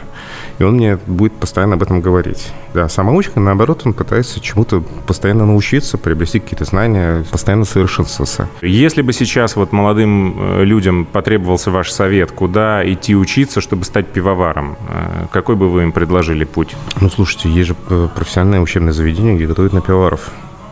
и 0.59 0.63
он 0.63 0.75
мне 0.75 0.97
будет 1.07 1.33
постоянно 1.33 1.75
об 1.75 1.83
этом 1.83 2.01
говорить. 2.01 2.53
Да, 2.73 2.87
самоучка, 2.87 3.39
наоборот, 3.39 3.81
он 3.85 3.93
пытается 3.93 4.39
чему-то 4.39 4.81
постоянно 5.07 5.45
научиться, 5.45 5.97
приобрести 5.97 6.39
какие-то 6.39 6.65
знания, 6.65 7.25
постоянно 7.31 7.65
совершенствоваться. 7.65 8.47
Если 8.61 9.01
бы 9.01 9.11
сейчас 9.11 9.55
вот 9.55 9.71
молодым 9.71 10.35
э, 10.37 10.63
людям 10.63 11.05
потребовался 11.05 11.71
ваш 11.71 11.91
совет, 11.91 12.31
куда 12.31 12.81
идти 12.89 13.15
учиться, 13.15 13.59
чтобы 13.59 13.83
стать 13.83 14.07
пивоваром, 14.07 14.77
э, 14.87 15.25
какой 15.31 15.55
бы 15.55 15.69
вы 15.69 15.83
им 15.83 15.91
предложили 15.91 16.43
путь? 16.43 16.75
Ну, 17.01 17.09
слушайте, 17.09 17.49
есть 17.49 17.69
же 17.69 17.75
профессиональное 18.15 18.61
учебное 18.61 18.93
заведение, 18.93 19.35
где 19.35 19.47
готовят 19.47 19.73
на 19.73 19.81
пивоваров. 19.81 20.29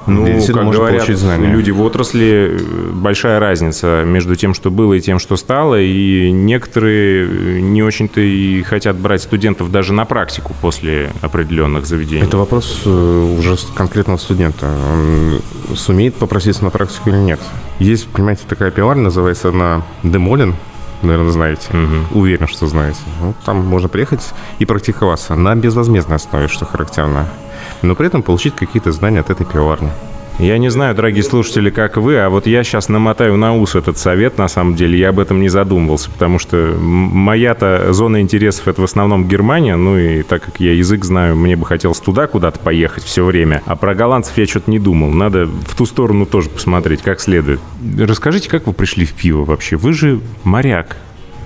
Ну, 0.08 0.26
как 0.54 0.70
говорят 0.70 1.08
люди 1.08 1.72
в 1.72 1.82
отрасли, 1.82 2.60
большая 2.94 3.40
разница 3.40 4.04
между 4.06 4.36
тем, 4.36 4.54
что 4.54 4.72
было 4.72 4.94
и 4.94 5.02
тем, 5.02 5.20
что 5.20 5.38
стало, 5.38 5.80
и 5.80 6.32
некоторые 6.32 7.62
не 7.62 7.84
очень-то 7.84 8.22
и 8.22 8.62
хотят 8.64 8.96
брать 8.98 9.22
студентов 9.22 9.72
даже 9.72 9.94
на 9.94 10.06
практику 10.06 10.54
после 10.62 11.12
определенных 11.22 11.86
заведений. 11.86 12.24
Это 12.24 12.38
вопрос 12.38 12.82
э, 12.86 13.36
уже 13.40 13.56
конкретного 13.76 14.18
студента. 14.18 14.68
Он 14.92 15.42
сумеет 15.76 16.16
попроситься 16.16 16.64
на 16.64 16.70
практику 16.70 17.10
или 17.10 17.18
нет. 17.18 17.40
Есть, 17.80 18.08
понимаете, 18.08 18.44
такая 18.48 18.72
пиварня, 18.72 19.04
называется 19.04 19.50
она 19.50 19.84
Демолин, 20.04 20.56
наверное, 21.04 21.32
знаете. 21.32 21.70
Угу. 21.70 22.20
Уверен, 22.20 22.48
что 22.48 22.68
знаете. 22.68 23.00
Ну, 23.22 23.34
там 23.46 23.66
можно 23.66 23.90
приехать 23.90 24.34
и 24.60 24.66
практиковаться 24.66 25.36
на 25.36 25.56
безвозмездной 25.56 26.18
основе, 26.18 26.48
что 26.48 26.66
характерно 26.66 27.28
но 27.82 27.96
при 27.96 28.08
этом 28.08 28.24
получить 28.24 28.56
какие-то 28.56 28.92
знания 28.92 29.20
от 29.20 29.30
этой 29.30 29.46
пивоварни. 29.46 29.92
Я 30.40 30.58
не 30.58 30.70
знаю, 30.70 30.96
дорогие 30.96 31.24
слушатели, 31.24 31.70
как 31.70 31.98
вы, 31.98 32.18
а 32.18 32.30
вот 32.30 32.48
я 32.48 32.64
сейчас 32.64 32.90
намотаю 32.90 33.38
на 33.38 33.56
ус 33.56 33.76
этот 33.76 34.00
совет, 34.00 34.40
на 34.40 34.48
самом 34.48 34.76
деле, 34.76 34.98
я 34.98 35.10
об 35.10 35.20
этом 35.20 35.40
не 35.40 35.48
задумывался, 35.48 36.10
потому 36.10 36.40
что 36.40 36.76
моя-то 36.80 37.94
зона 37.94 38.20
интересов 38.20 38.68
это 38.68 38.82
в 38.82 38.84
основном 38.84 39.28
Германия, 39.28 39.76
ну 39.76 39.98
и 39.98 40.24
так 40.24 40.44
как 40.44 40.60
я 40.60 40.74
язык 40.74 41.06
знаю, 41.06 41.36
мне 41.36 41.56
бы 41.56 41.66
хотелось 41.68 42.00
туда 42.00 42.26
куда-то 42.26 42.60
поехать 42.60 43.04
все 43.04 43.24
время, 43.24 43.62
а 43.68 43.76
про 43.76 43.94
голландцев 43.94 44.36
я 44.38 44.48
что-то 44.48 44.72
не 44.72 44.80
думал, 44.80 45.12
надо 45.12 45.46
в 45.46 45.76
ту 45.78 45.86
сторону 45.86 46.26
тоже 46.26 46.50
посмотреть, 46.50 47.04
как 47.04 47.22
следует. 47.22 47.60
Расскажите, 47.98 48.50
как 48.50 48.66
вы 48.66 48.74
пришли 48.74 49.06
в 49.06 49.14
пиво 49.14 49.46
вообще? 49.46 49.76
Вы 49.76 49.94
же 49.94 50.20
моряк. 50.44 50.98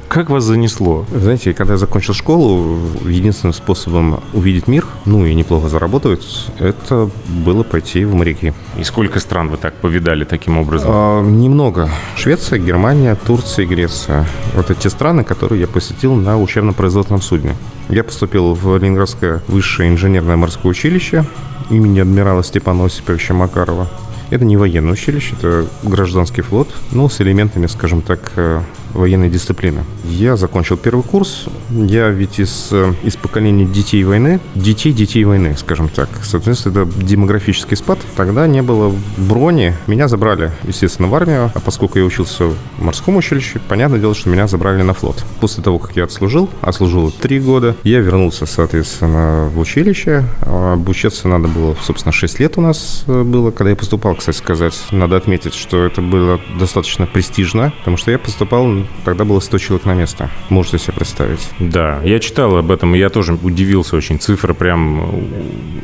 Как 0.08 0.30
вас 0.30 0.44
занесло? 0.44 1.06
Знаете, 1.14 1.54
когда 1.54 1.74
я 1.74 1.78
закончил 1.78 2.14
школу, 2.14 2.78
единственным 3.06 3.54
способом 3.54 4.22
увидеть 4.34 4.68
мир, 4.68 4.86
ну 5.06 5.26
и 5.26 5.34
неплохо 5.34 5.70
заработать, 5.70 6.48
это 6.60 7.10
было 7.28 7.64
пойти 7.64 8.06
в 8.06 8.16
моряки. 8.16 8.54
И 8.80 8.84
сколько 8.84 9.20
стран 9.20 9.50
вы 9.50 9.58
так 9.58 9.74
повидали 9.76 10.24
таким 10.24 10.58
образом? 10.58 10.90
А, 10.92 11.22
немного. 11.22 11.90
Швеция, 12.16 12.60
Германия, 12.60 13.16
Турция 13.16 13.66
и 13.66 13.68
Греция. 13.68 14.26
Вот 14.56 14.72
эти 14.72 14.88
страны, 14.88 15.24
которые 15.24 15.62
я 15.62 15.68
посетил 15.68 16.16
на 16.16 16.40
учебно-производственном 16.42 17.22
судне. 17.22 17.56
Я 17.90 18.04
поступил 18.04 18.54
в 18.54 18.78
Ленинградское 18.78 19.42
высшее 19.48 19.90
инженерное 19.90 20.38
морское 20.38 20.72
училище 20.72 21.26
имени 21.70 22.00
адмирала 22.00 22.44
Степана 22.44 22.86
Осиповича 22.86 23.34
Макарова. 23.34 23.88
Это 24.30 24.44
не 24.44 24.58
военное 24.58 24.94
училище, 24.94 25.36
это 25.40 25.68
гражданский 25.84 26.42
флот, 26.42 26.70
но 26.92 27.08
с 27.08 27.22
элементами, 27.22 27.68
скажем 27.68 28.02
так, 28.02 28.34
э, 28.36 28.62
военной 28.94 29.30
дисциплины. 29.30 29.84
Я 30.04 30.38
закончил 30.38 30.78
первый 30.78 31.04
курс. 31.04 31.46
Я 31.70 32.10
ведь 32.10 32.40
из, 32.40 32.72
из 33.04 33.16
поколения 33.16 33.66
детей 33.66 34.04
войны, 34.04 34.40
детей 34.56 34.92
детей 34.92 35.24
войны, 35.24 35.56
скажем 35.58 35.90
так. 35.90 36.10
Соответственно, 36.24 36.84
это 36.84 37.04
демографический 37.04 37.78
спад. 37.78 38.00
Тогда 38.16 38.48
не 38.48 38.62
было 38.62 38.94
брони. 39.18 39.74
Меня 39.88 40.08
забрали, 40.08 40.52
естественно, 40.64 41.08
в 41.08 41.16
армию. 41.16 41.52
А 41.54 41.60
поскольку 41.60 42.00
я 42.00 42.06
учился 42.06 42.46
в 42.46 42.56
морском 42.80 43.18
училище, 43.18 43.60
понятное 43.68 44.00
дело, 44.00 44.16
что 44.16 44.30
меня 44.30 44.48
забрали 44.48 44.82
на 44.82 44.94
флот. 44.94 45.24
После 45.40 45.64
того, 45.64 45.80
как 45.80 45.96
я 45.96 46.06
отслужил, 46.06 46.50
отслужил 46.62 47.12
три 47.12 47.40
года, 47.40 47.76
я 47.84 48.00
вернулся, 48.00 48.46
соответственно, 48.46 49.50
в 49.54 49.60
училище. 49.60 50.24
Обучаться 50.42 51.28
надо 51.28 51.48
было, 51.48 51.76
собственно, 51.82 52.12
6 52.12 52.40
лет 52.40 52.58
у 52.58 52.62
нас 52.62 53.04
э, 53.08 53.24
было. 53.24 53.52
Когда 53.52 53.72
я 53.72 53.76
поступал, 53.76 54.16
кстати 54.16 54.38
сказать, 54.38 54.76
надо 54.92 55.18
отметить, 55.18 55.54
что 55.54 55.86
это 55.86 56.02
было 56.02 56.40
достаточно 56.60 57.06
престижно, 57.06 57.74
потому 57.80 57.98
что 57.98 58.12
я 58.12 58.20
поступал 58.20 58.68
тогда 59.06 59.26
было 59.26 59.40
100 59.40 59.58
человек 59.58 59.86
на 59.86 59.94
место. 59.94 60.30
Можете 60.50 60.80
себе 60.80 60.94
представить? 60.94 61.50
Да, 61.60 62.02
я 62.04 62.20
читал 62.20 62.58
об 62.58 62.72
этом, 62.72 62.96
и 62.96 63.00
я 63.00 63.10
тоже 63.10 63.34
удивился 63.34 63.96
очень. 63.96 64.20
Цифра 64.20 64.54
прям 64.54 65.02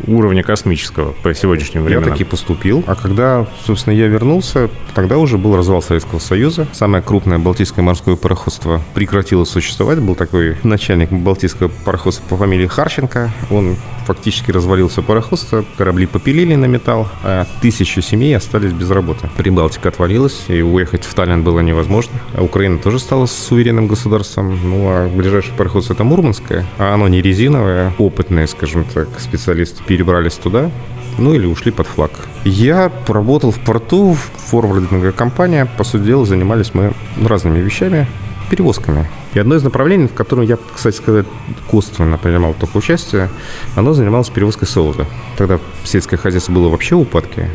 уровня 0.07 0.43
космического 0.43 1.13
по 1.23 1.33
сегодняшним 1.33 1.83
временам. 1.83 2.05
Я 2.05 2.11
таки 2.11 2.23
поступил. 2.23 2.83
А 2.87 2.95
когда, 2.95 3.47
собственно, 3.65 3.93
я 3.93 4.07
вернулся, 4.07 4.69
тогда 4.93 5.17
уже 5.17 5.37
был 5.37 5.55
развал 5.55 5.81
Советского 5.81 6.19
Союза. 6.19 6.67
Самое 6.71 7.03
крупное 7.03 7.39
Балтийское 7.39 7.83
морское 7.83 8.15
пароходство 8.15 8.81
прекратило 8.93 9.43
существовать. 9.45 9.99
Был 9.99 10.15
такой 10.15 10.57
начальник 10.63 11.11
Балтийского 11.11 11.69
пароходства 11.85 12.23
по 12.29 12.37
фамилии 12.37 12.67
Харченко. 12.67 13.31
Он 13.51 13.75
фактически 14.05 14.51
развалился 14.51 15.01
пароходство, 15.01 15.63
корабли 15.77 16.05
попилили 16.05 16.55
на 16.55 16.65
металл, 16.65 17.07
а 17.23 17.47
тысячи 17.61 17.99
семей 18.01 18.35
остались 18.35 18.73
без 18.73 18.89
работы. 18.91 19.29
Прибалтика 19.37 19.89
отвалилась, 19.89 20.43
и 20.49 20.61
уехать 20.61 21.05
в 21.05 21.13
Таллин 21.13 21.43
было 21.43 21.61
невозможно. 21.61 22.13
А 22.33 22.43
Украина 22.43 22.79
тоже 22.79 22.99
стала 22.99 23.25
суверенным 23.25 23.87
государством. 23.87 24.59
Ну, 24.63 24.87
а 24.87 25.09
ближайшее 25.09 25.53
пароходство 25.55 25.93
это 25.93 26.03
Мурманское, 26.03 26.65
а 26.77 26.93
оно 26.93 27.07
не 27.07 27.21
резиновое. 27.21 27.93
Опытные, 27.97 28.47
скажем 28.47 28.83
так, 28.83 29.07
специалисты 29.19 29.81
перебрались 29.93 30.33
туда, 30.33 30.71
ну 31.19 31.35
или 31.35 31.45
ушли 31.45 31.71
под 31.71 31.85
флаг. 31.85 32.11
Я 32.45 32.91
работал 33.07 33.51
в 33.51 33.59
порту, 33.59 34.17
форвардинговая 34.47 35.11
компания. 35.11 35.67
По 35.77 35.83
сути 35.83 36.01
дела, 36.01 36.25
занимались 36.25 36.73
мы 36.73 36.93
разными 37.23 37.59
вещами, 37.59 38.07
перевозками. 38.49 39.07
И 39.33 39.39
одно 39.39 39.55
из 39.55 39.63
направлений, 39.63 40.07
в 40.07 40.13
котором 40.13 40.43
я, 40.43 40.57
кстати 40.73 40.95
сказать, 40.95 41.25
косвенно 41.69 42.17
принимал 42.17 42.53
только 42.53 42.77
участие, 42.77 43.29
оно 43.75 43.93
занималось 43.93 44.29
перевозкой 44.29 44.67
солода. 44.67 45.05
Тогда 45.37 45.59
сельское 45.83 46.17
хозяйство 46.17 46.51
было 46.51 46.69
вообще 46.69 46.95
в 46.95 47.01
упадке. 47.01 47.49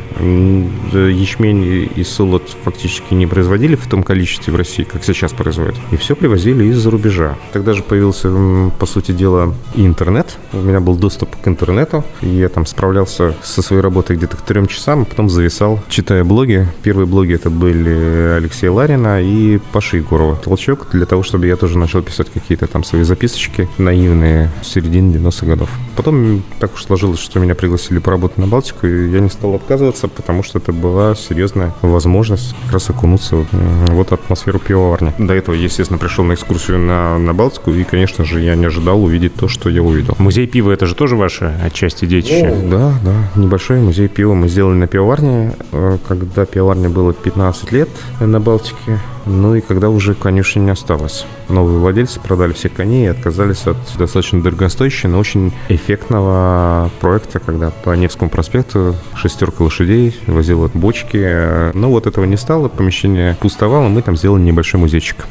Ячмень 0.93 1.91
и 1.95 2.05
солод 2.05 2.57
фактически 2.65 3.15
не 3.15 3.27
производили 3.27 3.77
в 3.77 3.87
том 3.87 4.03
количестве 4.03 4.53
в 4.53 4.57
России, 4.57 4.83
как 4.83 5.05
сейчас 5.05 5.33
производят. 5.33 5.77
И 5.93 5.97
все 5.97 6.17
привозили 6.17 6.65
из-за 6.65 6.91
рубежа. 6.91 7.37
Тогда 7.53 7.75
же 7.75 7.83
появился, 7.83 8.31
по 8.79 8.87
сути 8.87 9.13
дела, 9.13 9.55
интернет. 9.75 10.37
У 10.53 10.59
меня 10.59 10.81
был 10.81 10.97
доступ 10.97 11.37
к 11.37 11.47
интернету. 11.47 12.05
Я 12.23 12.49
там 12.49 12.67
справлялся 12.67 13.35
со 13.43 13.63
своей 13.63 13.83
работой 13.83 14.17
где-то 14.17 14.37
к 14.37 14.43
трем 14.43 14.67
часам, 14.67 15.03
а 15.03 15.05
потом 15.05 15.31
зависал, 15.31 15.81
читая 15.89 16.25
блоги. 16.25 16.67
Первые 16.83 17.07
блоги 17.07 17.35
это 17.35 17.51
были 17.51 18.35
Алексея 18.37 18.73
Ларина 18.73 19.23
и 19.23 19.59
Паши 19.73 19.99
Егорова. 19.99 20.37
Толчок 20.37 20.89
для 20.93 21.07
того, 21.07 21.23
чтобы 21.23 21.47
я 21.47 21.57
тоже 21.57 21.68
тоже 21.69 21.79
начал 21.79 22.01
писать 22.01 22.31
какие-то 22.33 22.67
там 22.67 22.83
свои 22.83 23.03
записочки 23.03 23.69
наивные 23.77 24.51
в 24.63 24.65
середине 24.67 25.15
90-х 25.19 25.47
годов. 25.47 25.69
Потом 25.97 26.43
так 26.61 26.73
уж 26.73 26.85
сложилось, 26.85 27.19
что 27.19 27.41
меня 27.41 27.55
пригласили 27.55 27.99
поработать 27.99 28.39
на 28.39 28.47
Балтику, 28.47 28.87
и 28.87 29.11
я 29.11 29.21
не 29.21 29.29
стал 29.29 29.55
отказываться, 29.55 30.09
потому 30.09 30.43
что 30.43 30.59
это 30.59 30.73
была 30.73 31.15
серьезная 31.15 31.75
возможность 31.83 32.55
как 32.65 32.73
раз 32.73 32.89
окунуться 32.89 33.37
в, 33.37 33.47
вот 33.91 34.13
атмосферу 34.13 34.59
пивоварни. 34.59 35.13
До 35.19 35.35
этого, 35.35 35.55
естественно, 35.55 35.99
пришел 35.99 36.25
на 36.25 36.33
экскурсию 36.33 36.79
на, 36.79 37.19
на 37.19 37.35
Балтику, 37.35 37.71
и, 37.71 37.85
конечно 37.85 38.25
же, 38.25 38.41
я 38.41 38.55
не 38.55 38.65
ожидал 38.65 39.05
увидеть 39.05 39.35
то, 39.35 39.47
что 39.47 39.69
я 39.69 39.83
увидел. 39.83 40.15
Музей 40.19 40.47
пива– 40.47 40.71
это 40.73 40.87
же 40.87 40.95
тоже 40.95 41.17
ваше 41.17 41.55
отчасти 41.63 42.07
детище? 42.07 42.49
Ну, 42.49 42.71
да, 42.71 42.95
да. 43.05 43.39
Небольшой 43.39 43.79
музей 43.81 44.09
пива 44.09 44.33
мы 44.33 44.49
сделали 44.49 44.77
на 44.77 44.87
пивоварне, 44.87 45.53
э, 45.73 45.99
когда 46.09 46.47
пивоварне 46.47 46.89
было 46.89 47.13
15 47.13 47.73
лет 47.73 47.91
на 48.21 48.41
Балтике. 48.41 48.99
Ну 49.31 49.55
и 49.55 49.61
когда 49.61 49.91
уже 49.91 50.15
конечно, 50.15 50.59
не 50.59 50.71
осталось. 50.71 51.27
Новые 51.51 51.79
владельцы 51.79 52.19
продали 52.19 52.55
все 52.55 52.71
коней 52.71 53.05
и 53.05 53.09
отказались 53.09 53.67
от 53.67 53.77
достаточно 53.99 54.43
дорогостоящего, 54.43 55.11
но 55.11 55.19
очень 55.19 55.53
эффектного 55.69 56.91
проекта, 57.01 57.39
когда 57.39 57.71
по 57.71 57.95
Невскому 57.95 58.31
проспекту 58.31 58.97
шестерка 59.15 59.65
лошадей 59.65 60.19
возила 60.27 60.71
бочки. 60.73 61.73
Но 61.77 61.91
вот 61.91 62.07
этого 62.07 62.25
не 62.25 62.39
стало, 62.39 62.69
помещение 62.69 63.37
пустовало, 63.41 63.89
мы 63.89 64.01
там 64.01 64.17
сделали 64.17 64.43
небольшой 64.43 64.81
музейчик. 64.81 65.27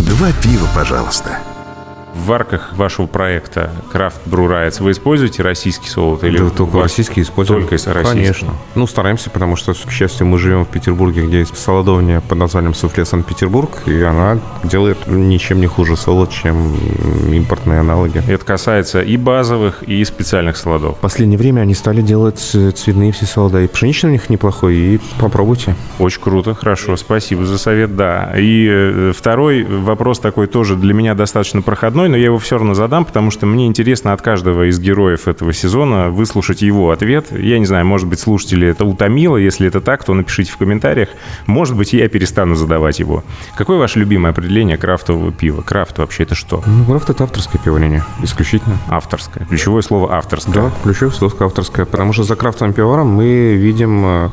Два 0.00 0.28
пива, 0.42 0.68
пожалуйста. 0.74 1.38
Варках 2.28 2.74
вашего 2.76 3.06
проекта 3.06 3.70
Craft 3.92 4.20
Brew 4.26 4.48
Rights 4.48 4.82
вы 4.82 4.92
используете 4.92 5.42
российский 5.42 5.88
солод? 5.88 6.22
Или 6.24 6.38
да, 6.38 6.50
только 6.50 6.80
российский 6.80 7.22
используем. 7.22 7.62
Только 7.62 7.74
российский? 7.74 8.04
Конечно. 8.04 8.54
Ну, 8.74 8.86
стараемся, 8.86 9.30
потому 9.30 9.56
что, 9.56 9.72
к 9.74 9.90
счастью, 9.90 10.26
мы 10.26 10.38
живем 10.38 10.64
в 10.64 10.68
Петербурге, 10.68 11.26
где 11.26 11.40
есть 11.40 11.56
солодовня 11.56 12.20
под 12.20 12.38
названием 12.38 12.74
Суфле 12.74 13.04
Санкт-Петербург, 13.04 13.70
и 13.86 14.00
она 14.02 14.38
делает 14.62 15.06
ничем 15.06 15.60
не 15.60 15.66
хуже 15.66 15.96
солод, 15.96 16.30
чем 16.30 16.74
импортные 17.32 17.80
аналоги. 17.80 18.22
Это 18.28 18.44
касается 18.44 19.00
и 19.00 19.16
базовых, 19.16 19.82
и 19.82 20.04
специальных 20.04 20.56
солодов. 20.56 20.98
В 20.98 21.00
последнее 21.00 21.38
время 21.38 21.62
они 21.62 21.74
стали 21.74 22.02
делать 22.02 22.38
цветные 22.38 23.12
все 23.12 23.26
солода. 23.26 23.62
И 23.62 23.66
пшеничный 23.66 24.10
у 24.10 24.12
них 24.12 24.28
неплохой, 24.28 24.76
и 24.76 25.00
попробуйте. 25.18 25.74
Очень 25.98 26.20
круто, 26.20 26.54
хорошо, 26.54 26.96
спасибо 26.96 27.46
за 27.46 27.56
совет, 27.58 27.96
да. 27.96 28.32
И 28.36 28.68
э, 28.68 29.12
второй 29.16 29.64
вопрос 29.64 30.20
такой 30.20 30.46
тоже 30.46 30.76
для 30.76 30.92
меня 30.92 31.14
достаточно 31.14 31.62
проходной, 31.62 32.08
но 32.08 32.17
я 32.18 32.26
его 32.26 32.38
все 32.38 32.56
равно 32.56 32.74
задам, 32.74 33.04
потому 33.04 33.30
что 33.30 33.46
мне 33.46 33.66
интересно 33.66 34.12
от 34.12 34.22
каждого 34.22 34.68
из 34.68 34.78
героев 34.78 35.28
этого 35.28 35.52
сезона 35.52 36.10
выслушать 36.10 36.62
его 36.62 36.90
ответ. 36.90 37.26
Я 37.32 37.58
не 37.58 37.66
знаю, 37.66 37.86
может 37.86 38.08
быть, 38.08 38.20
слушатели 38.20 38.68
это 38.68 38.84
утомило. 38.84 39.36
Если 39.36 39.66
это 39.66 39.80
так, 39.80 40.04
то 40.04 40.14
напишите 40.14 40.52
в 40.52 40.56
комментариях. 40.56 41.08
Может 41.46 41.76
быть, 41.76 41.92
я 41.92 42.08
перестану 42.08 42.54
задавать 42.54 42.98
его. 42.98 43.24
Какое 43.56 43.78
ваше 43.78 43.98
любимое 43.98 44.32
определение 44.32 44.76
крафтового 44.76 45.32
пива? 45.32 45.62
Крафт 45.62 45.98
вообще 45.98 46.24
это 46.24 46.34
что? 46.34 46.62
Ну, 46.66 46.84
крафт 46.84 47.10
это 47.10 47.24
авторское 47.24 47.60
пивоварение, 47.62 48.04
исключительно. 48.22 48.78
Авторское. 48.88 49.46
Ключевое 49.46 49.82
слово 49.82 50.16
авторское. 50.16 50.54
Да, 50.54 50.72
ключевое 50.82 51.12
слово 51.12 51.34
авторское, 51.40 51.86
потому 51.86 52.12
что 52.12 52.24
за 52.24 52.36
крафтовым 52.36 52.74
пивоваром 52.74 53.08
мы 53.08 53.54
видим 53.56 54.04
э, 54.04 54.30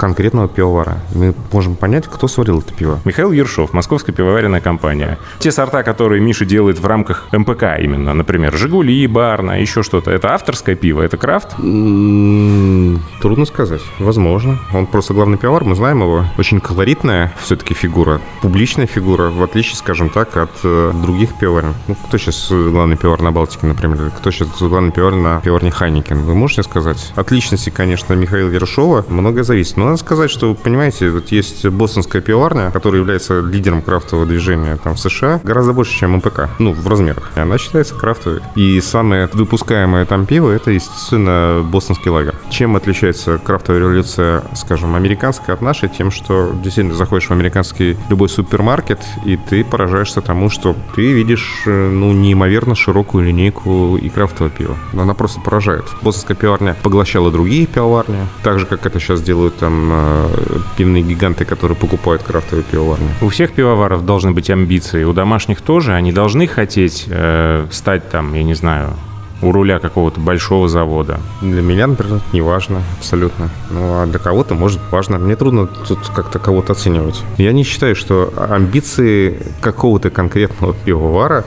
конкретного 0.00 0.48
пивовара. 0.48 0.96
Мы 1.14 1.34
можем 1.52 1.76
понять, 1.76 2.06
кто 2.06 2.26
сварил 2.26 2.60
это 2.60 2.72
пиво. 2.72 3.00
Михаил 3.04 3.32
Ершов, 3.32 3.74
Московская 3.74 4.12
пивоваренная 4.12 4.62
компания. 4.62 5.18
Те 5.40 5.52
сорта, 5.52 5.82
которые 5.82 6.22
Миша 6.22 6.46
делает 6.46 6.80
в 6.80 6.86
рамках 6.86 7.28
МПК 7.32 7.78
именно, 7.78 8.14
например, 8.14 8.56
«Жигули», 8.56 9.06
«Барна», 9.06 9.60
еще 9.60 9.82
что-то, 9.82 10.10
это 10.10 10.32
авторское 10.32 10.74
пиво, 10.74 11.02
это 11.02 11.18
крафт? 11.18 11.50
Трудно 11.56 13.44
сказать. 13.44 13.82
Возможно. 13.98 14.58
Он 14.72 14.86
просто 14.86 15.12
главный 15.12 15.36
пивовар, 15.36 15.64
мы 15.64 15.74
знаем 15.74 16.00
его. 16.00 16.24
Очень 16.38 16.60
колоритная 16.60 17.34
все-таки 17.38 17.74
фигура, 17.74 18.22
публичная 18.40 18.86
фигура, 18.86 19.28
в 19.28 19.42
отличие, 19.42 19.76
скажем 19.76 20.08
так, 20.08 20.34
от 20.38 20.50
э, 20.64 20.92
других 20.94 21.38
пивоварен. 21.38 21.74
Ну, 21.88 21.94
кто 21.94 22.16
сейчас 22.16 22.50
главный 22.50 22.96
пивовар 22.96 23.20
на 23.20 23.32
Балтике, 23.32 23.66
например? 23.66 24.10
Кто 24.16 24.30
сейчас 24.30 24.48
главный 24.60 24.92
пивовар 24.92 25.14
на 25.16 25.40
пивоварне 25.40 25.70
Heineken? 25.70 26.22
Вы 26.22 26.34
можете 26.34 26.62
сказать? 26.62 27.12
От 27.16 27.30
личности, 27.30 27.68
конечно, 27.68 28.14
Михаила 28.14 28.48
Ершова 28.48 29.04
многое 29.10 29.44
зависит. 29.44 29.76
Но 29.76 29.89
надо 29.90 30.00
сказать, 30.00 30.30
что, 30.30 30.54
понимаете, 30.54 31.10
вот 31.10 31.32
есть 31.32 31.66
бостонская 31.66 32.22
пивоварня, 32.22 32.70
которая 32.70 33.00
является 33.00 33.40
лидером 33.40 33.82
крафтового 33.82 34.24
движения 34.24 34.76
там, 34.76 34.94
в 34.94 35.00
США, 35.00 35.40
гораздо 35.42 35.72
больше, 35.72 35.98
чем 35.98 36.16
МПК, 36.16 36.48
ну, 36.58 36.72
в 36.72 36.86
размерах. 36.86 37.30
И 37.36 37.40
она 37.40 37.58
считается 37.58 37.94
крафтовой. 37.94 38.40
И 38.54 38.80
самое 38.80 39.28
выпускаемое 39.32 40.04
там 40.06 40.26
пиво, 40.26 40.50
это, 40.50 40.70
естественно, 40.70 41.64
бостонский 41.64 42.10
лагер. 42.10 42.34
Чем 42.50 42.76
отличается 42.76 43.38
крафтовая 43.38 43.80
революция, 43.80 44.44
скажем, 44.54 44.94
американская 44.94 45.56
от 45.56 45.62
нашей? 45.62 45.88
Тем, 45.88 46.10
что 46.12 46.52
действительно 46.62 46.94
заходишь 46.94 47.28
в 47.28 47.32
американский 47.32 47.96
любой 48.08 48.28
супермаркет, 48.28 49.00
и 49.24 49.36
ты 49.36 49.64
поражаешься 49.64 50.20
тому, 50.20 50.50
что 50.50 50.76
ты 50.94 51.12
видишь, 51.12 51.62
э, 51.66 51.90
ну, 51.90 52.12
неимоверно 52.12 52.76
широкую 52.76 53.24
линейку 53.24 53.96
и 53.96 54.08
крафтового 54.08 54.50
пива. 54.50 54.76
Она 54.92 55.14
просто 55.14 55.40
поражает. 55.40 55.84
Бостонская 56.02 56.36
пивоварня 56.36 56.76
поглощала 56.82 57.32
другие 57.32 57.66
пивоварни, 57.66 58.18
так 58.44 58.60
же, 58.60 58.66
как 58.66 58.86
это 58.86 59.00
сейчас 59.00 59.20
делают 59.20 59.56
там 59.56 59.79
Э, 59.92 60.28
пивные 60.76 61.02
гиганты, 61.02 61.44
которые 61.44 61.76
покупают 61.76 62.22
крафтовые 62.22 62.64
пивоварни. 62.64 63.08
У 63.20 63.28
всех 63.28 63.52
пивоваров 63.52 64.04
должны 64.04 64.32
быть 64.32 64.50
амбиции, 64.50 65.04
у 65.04 65.12
домашних 65.12 65.60
тоже. 65.60 65.94
Они 65.94 66.12
должны 66.12 66.46
хотеть 66.46 67.04
э, 67.08 67.66
стать 67.70 68.08
там, 68.10 68.34
я 68.34 68.42
не 68.42 68.54
знаю, 68.54 68.94
у 69.42 69.52
руля 69.52 69.78
какого-то 69.78 70.20
большого 70.20 70.68
завода? 70.68 71.20
Для 71.40 71.62
меня, 71.62 71.86
например, 71.86 72.20
не 72.32 72.40
важно 72.40 72.82
абсолютно. 72.98 73.48
Ну, 73.70 74.02
а 74.02 74.06
для 74.06 74.18
кого-то, 74.18 74.54
может, 74.54 74.80
важно. 74.90 75.18
Мне 75.18 75.36
трудно 75.36 75.66
тут 75.66 75.98
как-то 76.14 76.38
кого-то 76.38 76.72
оценивать. 76.72 77.22
Я 77.38 77.52
не 77.52 77.64
считаю, 77.64 77.94
что 77.96 78.32
амбиции 78.36 79.38
какого-то 79.60 80.10
конкретного 80.10 80.74
пивовара 80.74 81.44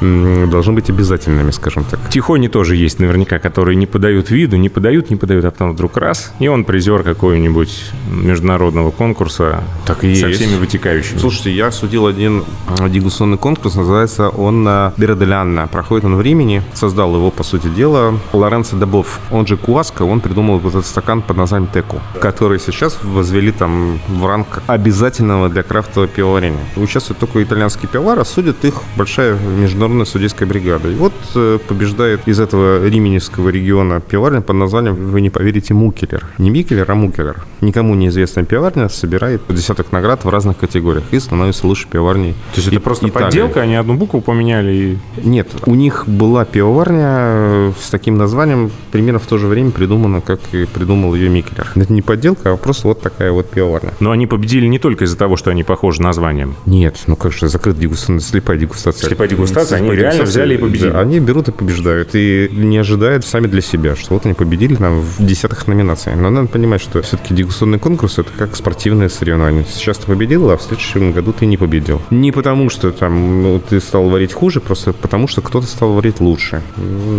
должны 0.00 0.74
быть 0.74 0.90
обязательными, 0.90 1.50
скажем 1.50 1.84
так. 1.84 1.98
Тихони 2.10 2.48
тоже 2.48 2.76
есть 2.76 3.00
наверняка, 3.00 3.38
которые 3.38 3.76
не 3.76 3.86
подают 3.86 4.30
виду, 4.30 4.56
не 4.56 4.68
подают, 4.68 5.10
не 5.10 5.16
подают, 5.16 5.44
а 5.44 5.50
потом 5.50 5.72
вдруг 5.72 5.96
раз, 5.96 6.32
и 6.38 6.48
он 6.48 6.64
призер 6.64 7.02
какого-нибудь 7.02 7.90
международного 8.10 8.90
конкурса 8.90 9.64
так 9.86 10.04
и 10.04 10.14
со 10.14 10.28
есть. 10.28 10.40
всеми 10.40 10.58
вытекающими. 10.58 11.18
Слушайте, 11.18 11.52
я 11.52 11.70
судил 11.72 12.06
один 12.06 12.44
дегустационный 12.88 13.38
конкурс, 13.38 13.74
называется 13.74 14.28
он 14.28 14.64
Берделянна. 14.96 15.66
Проходит 15.66 16.04
он 16.04 16.16
в 16.16 16.20
Римени, 16.20 16.62
создал 16.74 17.14
его 17.16 17.31
по 17.32 17.42
сути 17.42 17.68
дела, 17.68 18.18
Лоренцо 18.32 18.76
Добов, 18.76 19.20
он 19.30 19.46
же 19.46 19.56
Куаско, 19.56 20.02
он 20.02 20.20
придумал 20.20 20.58
вот 20.58 20.70
этот 20.70 20.86
стакан 20.86 21.22
под 21.22 21.36
названием 21.36 21.70
Теку, 21.72 22.00
который 22.20 22.58
сейчас 22.58 22.98
возвели 23.02 23.52
там 23.52 23.98
в 24.08 24.26
ранг 24.26 24.62
обязательного 24.66 25.48
для 25.48 25.62
крафтового 25.62 26.08
пивоварения. 26.08 26.60
Участвуют 26.76 27.18
только 27.18 27.42
итальянские 27.42 27.88
пивовары, 27.88 28.24
судят 28.24 28.64
их 28.64 28.74
большая 28.96 29.36
международная 29.38 30.06
судейская 30.06 30.48
бригада. 30.48 30.88
И 30.88 30.94
вот 30.94 31.12
э, 31.34 31.58
побеждает 31.66 32.26
из 32.26 32.40
этого 32.40 32.86
рименевского 32.86 33.48
региона 33.48 34.00
пивоварня 34.00 34.40
под 34.40 34.56
названием, 34.56 34.94
вы 34.94 35.20
не 35.20 35.30
поверите, 35.30 35.74
Мукелер. 35.74 36.26
Не 36.38 36.50
Микелер, 36.50 36.90
а 36.90 36.94
Мукелер. 36.94 37.44
Никому 37.60 37.94
неизвестная 37.94 38.44
пивоварня 38.44 38.88
собирает 38.88 39.42
десяток 39.48 39.92
наград 39.92 40.24
в 40.24 40.28
разных 40.28 40.58
категориях 40.58 41.04
и 41.10 41.18
становится 41.18 41.66
лучшей 41.66 41.88
пивоварней. 41.88 42.32
То 42.54 42.60
есть 42.60 42.68
это 42.68 42.80
просто 42.80 43.08
Италии. 43.08 43.26
подделка, 43.26 43.60
они 43.60 43.76
одну 43.76 43.94
букву 43.94 44.20
поменяли? 44.20 44.72
И... 44.72 44.98
Нет, 45.22 45.48
у 45.66 45.74
них 45.74 46.04
была 46.06 46.44
пивоварня 46.44 47.21
с 47.22 47.90
таким 47.90 48.16
названием 48.16 48.70
примерно 48.90 49.18
в 49.18 49.26
то 49.26 49.38
же 49.38 49.46
время 49.46 49.70
придумана, 49.70 50.20
как 50.20 50.40
и 50.52 50.64
придумал 50.64 51.14
ее 51.14 51.28
Микелер. 51.28 51.70
Это 51.74 51.92
не 51.92 52.02
подделка, 52.02 52.52
а 52.52 52.56
просто 52.56 52.88
вот 52.88 53.00
такая 53.00 53.32
вот 53.32 53.48
пивоварня. 53.50 53.92
Но 54.00 54.10
они 54.10 54.26
победили 54.26 54.66
не 54.66 54.78
только 54.78 55.04
из-за 55.04 55.16
того, 55.16 55.36
что 55.36 55.50
они 55.50 55.64
похожи 55.64 56.02
названием. 56.02 56.54
Нет, 56.66 56.98
ну 57.06 57.16
как 57.16 57.32
же, 57.32 57.48
закрыт 57.48 57.78
дегустация, 57.78 58.20
слепая 58.20 58.58
дегустация. 58.58 59.08
Слепая 59.08 59.28
дегустация, 59.28 59.78
они 59.78 59.90
реально 59.90 60.24
взяли 60.24 60.54
и 60.54 60.58
победили. 60.58 60.90
Да, 60.90 61.00
они 61.00 61.20
берут 61.20 61.48
и 61.48 61.52
побеждают, 61.52 62.10
и 62.14 62.48
не 62.52 62.78
ожидают 62.78 63.24
сами 63.24 63.46
для 63.46 63.60
себя, 63.60 63.96
что 63.96 64.14
вот 64.14 64.26
они 64.26 64.34
победили 64.34 64.74
там 64.74 65.00
в 65.00 65.24
десятках 65.24 65.66
номинаций. 65.66 66.14
Но 66.14 66.30
надо 66.30 66.48
понимать, 66.48 66.80
что 66.80 67.02
все-таки 67.02 67.34
дегустационный 67.34 67.78
конкурс 67.78 68.18
это 68.18 68.30
как 68.36 68.56
спортивное 68.56 69.08
соревнование. 69.08 69.64
Сейчас 69.70 69.98
ты 69.98 70.06
победил, 70.06 70.50
а 70.50 70.56
в 70.56 70.62
следующем 70.62 71.12
году 71.12 71.32
ты 71.32 71.46
не 71.46 71.56
победил. 71.56 72.00
Не 72.10 72.32
потому, 72.32 72.70
что 72.70 72.90
там 72.92 73.42
ну, 73.42 73.60
ты 73.60 73.80
стал 73.80 74.08
варить 74.08 74.32
хуже, 74.32 74.60
просто 74.60 74.92
потому, 74.92 75.28
что 75.28 75.42
кто-то 75.42 75.66
стал 75.66 75.92
варить 75.92 76.20
лучше. 76.20 76.62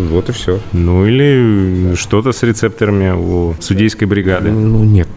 Вот 0.10 0.30
и 0.30 0.32
все. 0.32 0.60
Ну 0.72 1.06
или 1.06 1.96
что-то 1.96 2.32
с 2.32 2.44
рецепторами 2.44 3.12
у 3.12 3.56
судейской 3.60 4.08
бригады. 4.08 4.52
Ну 4.52 4.84
нет. 4.84 5.08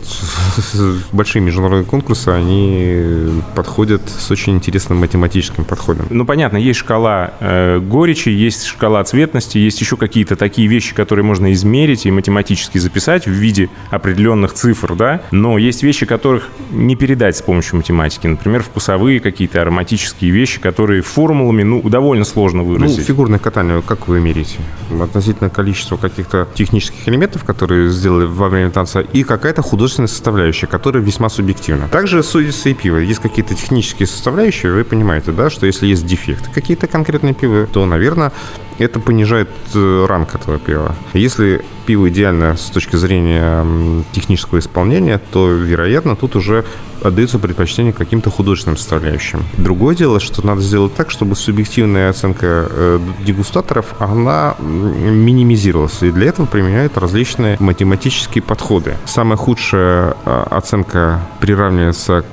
Большие 1.13 1.43
международные 1.43 1.85
конкурсы, 1.85 2.29
они 2.29 3.43
подходят 3.55 4.03
с 4.09 4.31
очень 4.31 4.55
интересным 4.55 4.99
математическим 4.99 5.65
подходом. 5.65 6.07
Ну 6.11 6.25
понятно, 6.25 6.57
есть 6.57 6.81
шкала 6.81 7.33
э, 7.41 7.79
горечи, 7.79 8.29
есть 8.29 8.65
шкала 8.65 9.03
цветности, 9.05 9.59
есть 9.59 9.81
еще 9.81 9.97
какие-то 9.97 10.37
такие 10.37 10.69
вещи, 10.69 10.95
которые 10.95 11.25
можно 11.25 11.53
измерить 11.53 12.07
и 12.07 12.11
математически 12.11 12.79
записать 12.79 13.27
в 13.27 13.31
виде 13.31 13.69
определенных 13.91 14.53
цифр, 14.53 14.95
да, 14.95 15.23
но 15.31 15.59
есть 15.59 15.83
вещи, 15.83 16.07
которых 16.07 16.49
не 16.71 16.97
передать 16.97 17.37
с 17.37 17.43
помощью 17.43 17.77
математики. 17.77 18.27
Например, 18.27 18.63
вкусовые 18.63 19.21
какие-то 19.21 19.63
ароматические 19.63 20.31
вещи, 20.31 20.61
которые 20.61 21.03
формулами, 21.03 21.63
ну, 21.63 21.83
довольно 21.89 22.25
сложно 22.25 22.63
выразить. 22.63 22.99
Ну, 22.99 23.05
фигурное 23.05 23.39
катание, 23.39 23.83
как 23.83 24.09
вы 24.09 24.21
мерите? 24.21 24.59
Относительно 25.01 25.51
количества 25.51 25.97
каких-то 25.97 26.49
технических 26.55 27.09
элементов, 27.09 27.45
которые 27.45 27.91
сделали 27.91 28.25
во 28.25 28.49
время 28.49 28.71
танца, 28.71 29.01
и 29.01 29.25
какая-то 29.25 29.63
художественная 29.63 30.09
составляющая, 30.09 30.67
которая 30.67 31.03
весьма 31.03 31.29
субъективна. 31.29 31.89
Также 31.89 32.23
судится 32.23 32.69
и 32.69 32.75
пиво. 32.75 32.99
Есть 32.99 33.21
какие-то 33.21 33.55
технические 33.55 34.07
составляющие, 34.07 34.73
вы 34.73 34.85
понимаете, 34.85 35.33
да, 35.33 35.51
что 35.51 35.67
если 35.67 35.87
есть 35.87 36.07
дефекты 36.07 36.51
какие-то 36.53 36.87
конкретные 36.87 37.35
пивы, 37.35 37.69
то, 37.73 37.85
наверное, 37.87 38.33
это 38.79 39.01
понижает 39.01 39.49
э, 39.75 40.07
ранг 40.09 40.35
этого 40.35 40.59
пива. 40.59 40.95
Если 41.13 41.65
пиво 41.87 42.09
идеально 42.09 42.57
с 42.57 42.69
точки 42.71 42.97
зрения 42.97 43.65
технического 44.13 44.59
исполнения, 44.59 45.21
то, 45.31 45.49
вероятно, 45.49 46.17
тут 46.17 46.37
уже 46.37 46.65
отдается 47.03 47.39
предпочтение 47.39 47.93
каким-то 47.93 48.31
художественным 48.31 48.77
составляющим. 48.77 49.45
Другое 49.57 49.95
дело, 49.95 50.21
что 50.21 50.45
надо 50.45 50.61
сделать 50.61 50.95
так, 50.95 51.11
чтобы 51.11 51.37
субъективная 51.37 52.11
оценка 52.11 52.67
э, 52.69 53.01
дегустаторов, 53.25 53.95
она 53.99 54.57
минимизировалась. 54.59 56.03
И 56.03 56.11
для 56.11 56.29
этого 56.29 56.47
применяют 56.47 56.99
различные 56.99 57.57
математические 57.61 58.43
подходы. 58.43 58.95
Самая 59.05 59.37
худшая 59.37 60.17
э, 60.25 60.45
оценка 60.51 61.21
приравнивается 61.41 62.25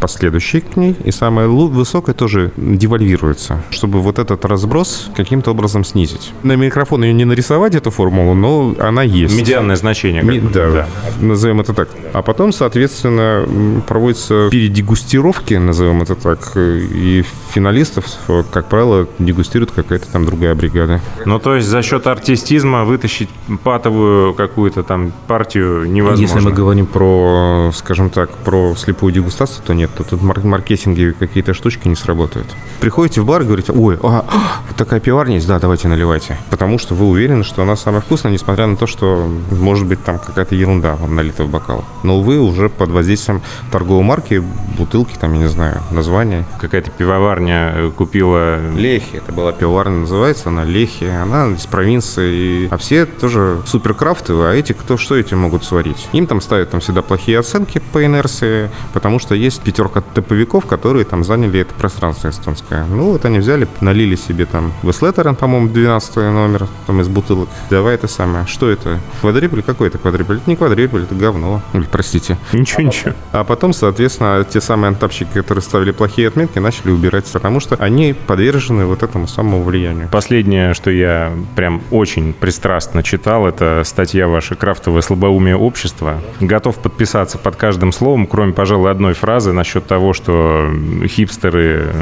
последующей 0.00 0.60
к 0.60 0.76
ней, 0.76 0.96
и 1.04 1.10
самая 1.10 1.48
высокая 1.48 2.14
тоже 2.14 2.52
девальвируется, 2.56 3.62
чтобы 3.70 4.00
вот 4.00 4.18
этот 4.18 4.44
разброс 4.44 5.10
каким-то 5.16 5.50
образом 5.52 5.84
снизить. 5.84 6.32
На 6.42 6.56
микрофон 6.56 7.04
ее 7.04 7.12
не 7.12 7.24
нарисовать, 7.24 7.74
эту 7.74 7.90
формулу, 7.90 8.34
но 8.34 8.74
она 8.78 9.02
есть. 9.02 9.36
Медианное 9.36 9.76
значение. 9.76 10.22
Ми, 10.22 10.40
да, 10.40 10.70
да, 10.70 10.88
назовем 11.20 11.60
это 11.60 11.74
так. 11.74 11.88
А 12.12 12.22
потом, 12.22 12.52
соответственно, 12.52 13.82
проводятся 13.86 14.48
передегустировки, 14.50 15.54
назовем 15.54 16.02
это 16.02 16.14
так, 16.14 16.56
и 16.56 17.24
финалистов, 17.50 18.06
как 18.52 18.68
правило, 18.68 19.06
дегустирует 19.18 19.70
какая-то 19.70 20.10
там 20.10 20.24
другая 20.24 20.54
бригада. 20.54 21.00
Ну, 21.24 21.38
то 21.38 21.56
есть 21.56 21.68
за 21.68 21.82
счет 21.82 22.06
артистизма 22.06 22.84
вытащить 22.84 23.28
патовую 23.62 24.34
какую-то 24.34 24.82
там 24.82 25.12
партию 25.26 25.90
невозможно. 25.90 26.22
Если 26.22 26.40
мы 26.40 26.52
говорим 26.52 26.86
про, 26.86 27.70
скажем 27.74 28.10
так, 28.10 28.30
про 28.38 28.74
слепую 28.76 29.12
дегустацию, 29.12 29.51
то 29.60 29.74
нет, 29.74 29.90
то 29.96 30.04
тут 30.04 30.22
маркетинги 30.22 31.14
какие-то 31.18 31.54
штучки 31.54 31.88
не 31.88 31.96
сработают. 31.96 32.46
Приходите 32.80 33.20
в 33.20 33.26
бар 33.26 33.42
и 33.42 33.44
говорите, 33.44 33.72
ой, 33.72 33.98
а, 34.02 34.24
вот 34.68 34.76
такая 34.76 35.00
пиварня 35.00 35.36
есть, 35.36 35.46
да, 35.46 35.58
давайте 35.58 35.88
наливайте. 35.88 36.38
Потому 36.50 36.78
что 36.78 36.94
вы 36.94 37.06
уверены, 37.06 37.44
что 37.44 37.62
она 37.62 37.76
самая 37.76 38.00
вкусная, 38.00 38.32
несмотря 38.32 38.66
на 38.66 38.76
то, 38.76 38.86
что 38.86 39.28
может 39.50 39.86
быть 39.86 40.02
там 40.04 40.18
какая-то 40.18 40.54
ерунда 40.54 40.96
вам 40.96 41.14
налита 41.14 41.44
в 41.44 41.50
бокал. 41.50 41.84
Но 42.02 42.20
вы 42.20 42.40
уже 42.40 42.68
под 42.68 42.90
воздействием 42.90 43.42
торговой 43.70 44.02
марки, 44.04 44.42
бутылки, 44.78 45.16
там, 45.18 45.32
я 45.34 45.40
не 45.40 45.48
знаю, 45.48 45.80
название. 45.90 46.44
Какая-то 46.60 46.90
пивоварня 46.90 47.90
купила... 47.96 48.58
Лехи, 48.72 49.16
это 49.16 49.32
была 49.32 49.52
пивоварня, 49.52 49.98
называется 49.98 50.48
она 50.48 50.64
Лехи. 50.64 51.04
Она 51.04 51.48
из 51.48 51.66
провинции, 51.66 52.68
а 52.70 52.76
все 52.76 53.06
тоже 53.06 53.62
суперкрафтовые, 53.66 54.50
а 54.50 54.54
эти 54.54 54.72
кто 54.72 54.96
что 54.96 55.16
эти 55.16 55.34
могут 55.34 55.64
сварить? 55.64 56.08
Им 56.12 56.26
там 56.26 56.40
ставят 56.40 56.70
там 56.70 56.80
всегда 56.80 57.02
плохие 57.02 57.38
оценки 57.38 57.80
по 57.92 58.04
инерции, 58.04 58.70
потому 58.92 59.18
что 59.18 59.34
есть 59.42 59.60
пятерка 59.62 60.00
топовиков, 60.00 60.66
которые 60.66 61.04
там 61.04 61.24
заняли 61.24 61.60
это 61.60 61.74
пространство 61.74 62.28
эстонское. 62.28 62.84
Ну, 62.84 63.12
вот 63.12 63.24
они 63.24 63.38
взяли, 63.38 63.66
налили 63.80 64.14
себе 64.14 64.46
там 64.46 64.72
Веслеттерен, 64.82 65.34
по-моему, 65.34 65.68
12 65.68 66.16
номер, 66.16 66.68
там 66.86 67.00
из 67.00 67.08
бутылок. 67.08 67.48
Давай 67.68 67.94
это 67.96 68.06
самое. 68.06 68.46
Что 68.46 68.70
это? 68.70 69.00
Квадрипль? 69.20 69.62
Какой 69.62 69.88
это 69.88 69.98
квадрипль? 69.98 70.36
Это 70.36 70.48
не 70.48 70.56
квадрипль, 70.56 71.02
это 71.02 71.14
говно. 71.14 71.60
Или, 71.72 71.84
простите. 71.90 72.38
Ничего, 72.52 72.82
ничего. 72.82 73.14
А 73.32 73.44
потом, 73.44 73.72
соответственно, 73.72 74.46
те 74.48 74.60
самые 74.60 74.88
антапщики, 74.88 75.32
которые 75.32 75.62
ставили 75.62 75.90
плохие 75.90 76.28
отметки, 76.28 76.58
начали 76.58 76.90
убирать, 76.90 77.24
потому 77.32 77.58
что 77.60 77.74
они 77.76 78.14
подвержены 78.14 78.86
вот 78.86 79.02
этому 79.02 79.26
самому 79.26 79.62
влиянию. 79.62 80.08
Последнее, 80.10 80.74
что 80.74 80.90
я 80.90 81.32
прям 81.56 81.82
очень 81.90 82.32
пристрастно 82.32 83.02
читал, 83.02 83.46
это 83.46 83.82
статья 83.84 84.28
ваша 84.28 84.54
«Крафтовое 84.54 85.02
слабоумие 85.02 85.56
общества». 85.56 86.20
Готов 86.40 86.78
подписаться 86.78 87.38
под 87.38 87.56
каждым 87.56 87.92
словом, 87.92 88.26
кроме, 88.26 88.52
пожалуй, 88.52 88.90
одной 88.90 89.14
фразы 89.14 89.31
насчет 89.40 89.86
того, 89.86 90.12
что 90.12 90.70
хипстеры 91.06 91.92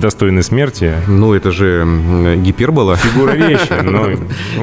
достойны 0.00 0.42
смерти. 0.42 0.94
Ну, 1.06 1.34
это 1.34 1.50
же 1.50 1.86
гипербола. 2.36 2.96
Фигура 2.96 3.32
речи. 3.32 3.72
Но 3.82 4.10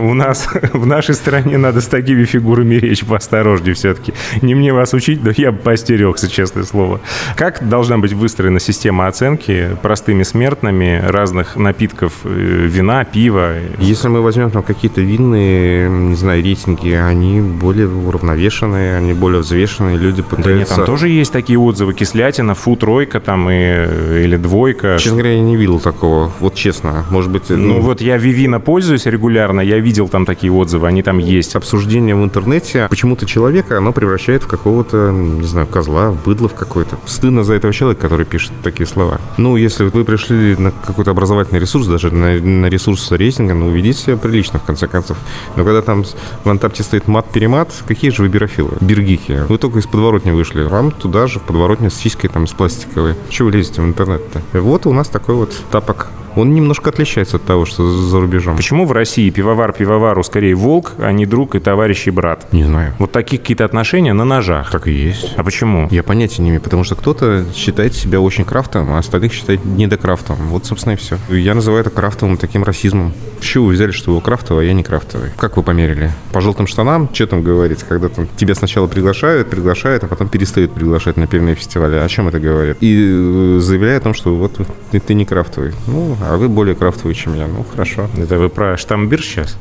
у 0.01 0.13
нас 0.13 0.47
в 0.73 0.85
нашей 0.85 1.15
стране 1.15 1.57
надо 1.57 1.81
с 1.81 1.87
такими 1.87 2.25
фигурами 2.25 2.75
речи 2.75 3.05
поосторожнее 3.05 3.73
все-таки. 3.73 4.13
Не 4.41 4.55
мне 4.55 4.73
вас 4.73 4.93
учить, 4.93 5.23
но 5.23 5.31
я 5.35 5.51
бы 5.51 5.57
постерегся, 5.57 6.29
честное 6.29 6.63
слово. 6.63 7.01
Как 7.35 7.67
должна 7.67 7.97
быть 7.97 8.13
выстроена 8.13 8.59
система 8.59 9.07
оценки 9.07 9.77
простыми 9.81 10.23
смертными 10.23 11.01
разных 11.05 11.55
напитков, 11.55 12.13
э, 12.23 12.29
вина, 12.29 13.03
пива? 13.05 13.53
Если 13.79 14.07
мы 14.07 14.21
возьмем 14.21 14.51
там 14.51 14.63
какие-то 14.63 15.01
винные, 15.01 15.89
не 15.89 16.15
знаю, 16.15 16.43
рейтинги, 16.43 16.91
они 16.91 17.41
более 17.41 17.87
уравновешенные, 17.87 18.97
они 18.97 19.13
более 19.13 19.41
взвешенные, 19.41 19.97
люди 19.97 20.21
пытаются... 20.21 20.49
Да 20.49 20.55
нет, 20.55 20.69
там 20.69 20.85
тоже 20.85 21.09
есть 21.09 21.31
такие 21.31 21.59
отзывы, 21.59 21.93
кислятина, 21.99 22.55
фу, 22.55 22.77
тройка 22.77 23.19
там 23.19 23.49
и, 23.49 23.55
или 23.55 24.37
двойка. 24.37 24.95
Честно 24.97 25.17
говоря, 25.17 25.35
я 25.35 25.41
не 25.41 25.57
видел 25.57 25.81
такого, 25.81 26.31
вот 26.39 26.55
честно, 26.55 27.05
может 27.09 27.29
быть... 27.29 27.49
Ну, 27.49 27.57
ну 27.57 27.81
вот 27.81 27.99
я 27.99 28.17
Вивина 28.17 28.61
пользуюсь 28.61 29.05
регулярно, 29.05 29.59
я 29.59 29.79
видел 29.79 30.07
там 30.07 30.25
такие 30.25 30.51
отзывы, 30.53 30.87
они 30.87 31.03
там 31.03 31.17
есть. 31.17 31.57
Обсуждение 31.57 32.15
в 32.15 32.23
интернете 32.23 32.87
почему-то 32.89 33.25
человека, 33.25 33.77
оно 33.77 33.91
превращает 33.91 34.43
в 34.43 34.47
какого-то, 34.47 35.11
не 35.11 35.45
знаю, 35.45 35.67
козла, 35.67 36.11
в 36.11 36.23
быдло 36.23 36.47
в 36.47 36.53
какой-то. 36.53 36.97
Стыдно 37.05 37.43
за 37.43 37.55
этого 37.55 37.73
человека, 37.73 38.03
который 38.03 38.25
пишет 38.25 38.53
такие 38.63 38.87
слова. 38.87 39.19
Ну, 39.37 39.57
если 39.57 39.83
вы 39.83 40.05
пришли 40.05 40.55
на 40.55 40.71
какой-то 40.71 41.11
образовательный 41.11 41.59
ресурс, 41.59 41.85
даже 41.87 42.11
на, 42.11 42.39
на 42.39 42.67
ресурс 42.67 43.11
рейтинга, 43.11 43.53
ну, 43.53 43.69
ведите 43.71 43.99
себя 43.99 44.17
прилично, 44.17 44.59
в 44.59 44.63
конце 44.63 44.87
концов. 44.87 45.17
Но 45.57 45.65
когда 45.65 45.81
там 45.81 46.05
в 46.05 46.49
антапте 46.49 46.83
стоит 46.83 47.09
мат-перемат, 47.09 47.73
какие 47.85 48.11
же 48.11 48.21
вы 48.21 48.29
бирофилы? 48.29 48.77
Биргики. 48.79 49.43
Вы 49.49 49.57
только 49.57 49.79
из 49.79 49.85
подворотни 49.85 50.31
вышли. 50.31 50.63
Вам 50.63 50.91
туда 50.91 51.27
же 51.27 51.39
в 51.39 51.43
подворотне 51.43 51.88
с 51.89 51.95
сиськой 51.95 52.29
там, 52.29 52.47
с 52.47 52.51
пластиковой. 52.51 53.15
Чего 53.29 53.47
вы 53.47 53.57
лезете 53.57 53.81
в 53.81 53.85
интернет-то? 53.85 54.41
Вот 54.59 54.85
у 54.85 54.93
нас 54.93 55.07
такой 55.07 55.35
вот 55.35 55.53
тапок 55.71 56.07
он 56.35 56.53
немножко 56.53 56.89
отличается 56.89 57.37
от 57.37 57.43
того, 57.43 57.65
что 57.65 57.89
за 57.89 58.19
рубежом. 58.19 58.55
Почему 58.55 58.85
в 58.85 58.91
России 58.91 59.29
пивовар 59.29 59.73
пивовару 59.73 60.23
скорее 60.23 60.55
волк, 60.55 60.93
а 60.97 61.11
не 61.11 61.25
друг 61.25 61.55
и 61.55 61.59
товарищ 61.59 62.07
и 62.07 62.11
брат? 62.11 62.51
Не 62.51 62.63
знаю. 62.63 62.93
Вот 62.99 63.11
такие 63.11 63.39
какие-то 63.39 63.65
отношения 63.65 64.13
на 64.13 64.25
ножах. 64.25 64.71
Так 64.71 64.87
и 64.87 64.91
есть. 64.91 65.33
А 65.37 65.43
почему? 65.43 65.87
Я 65.91 66.03
понятия 66.03 66.41
не 66.41 66.49
имею, 66.49 66.61
потому 66.61 66.83
что 66.83 66.95
кто-то 66.95 67.45
считает 67.55 67.93
себя 67.93 68.21
очень 68.21 68.45
крафтовым, 68.45 68.93
а 68.93 68.99
остальных 68.99 69.33
считает 69.33 69.63
недокрафтовым. 69.65 70.47
Вот, 70.47 70.65
собственно, 70.65 70.93
и 70.93 70.97
все. 70.97 71.17
Я 71.29 71.55
называю 71.55 71.81
это 71.81 71.89
крафтовым 71.89 72.37
таким 72.37 72.63
расизмом. 72.63 73.13
С 73.41 73.43
чего 73.43 73.65
вы 73.65 73.73
взяли, 73.73 73.91
что 73.91 74.13
вы 74.13 74.21
крафтовый, 74.21 74.65
а 74.65 74.67
я 74.67 74.73
не 74.73 74.83
крафтовый? 74.83 75.31
Как 75.37 75.57
вы 75.57 75.63
померили? 75.63 76.11
По 76.31 76.41
желтым 76.41 76.67
штанам? 76.67 77.09
Что 77.13 77.27
там 77.27 77.43
говорить? 77.43 77.83
Когда 77.83 78.09
там 78.09 78.27
тебя 78.35 78.55
сначала 78.55 78.87
приглашают, 78.87 79.49
приглашают, 79.49 80.03
а 80.03 80.07
потом 80.07 80.27
перестают 80.27 80.73
приглашать 80.73 81.17
на 81.17 81.27
пивные 81.27 81.55
фестивали. 81.55 81.95
О 81.95 82.07
чем 82.07 82.27
это 82.27 82.39
говорит? 82.39 82.77
И 82.81 82.95
э, 82.97 83.59
заявляют 83.59 84.03
о 84.03 84.05
том, 84.05 84.13
что 84.13 84.35
вот 84.35 84.59
ты, 84.91 84.99
ты 84.99 85.13
не 85.13 85.25
крафтовый. 85.25 85.73
Ну, 85.87 86.17
а 86.21 86.37
вы 86.37 86.49
более 86.49 86.75
крафтовый, 86.75 87.15
чем 87.15 87.33
я. 87.35 87.47
Ну, 87.47 87.63
хорошо. 87.63 88.07
Это 88.17 88.37
вы 88.37 88.49
про 88.49 88.77
штамбир 88.77 89.21
сейчас? 89.21 89.57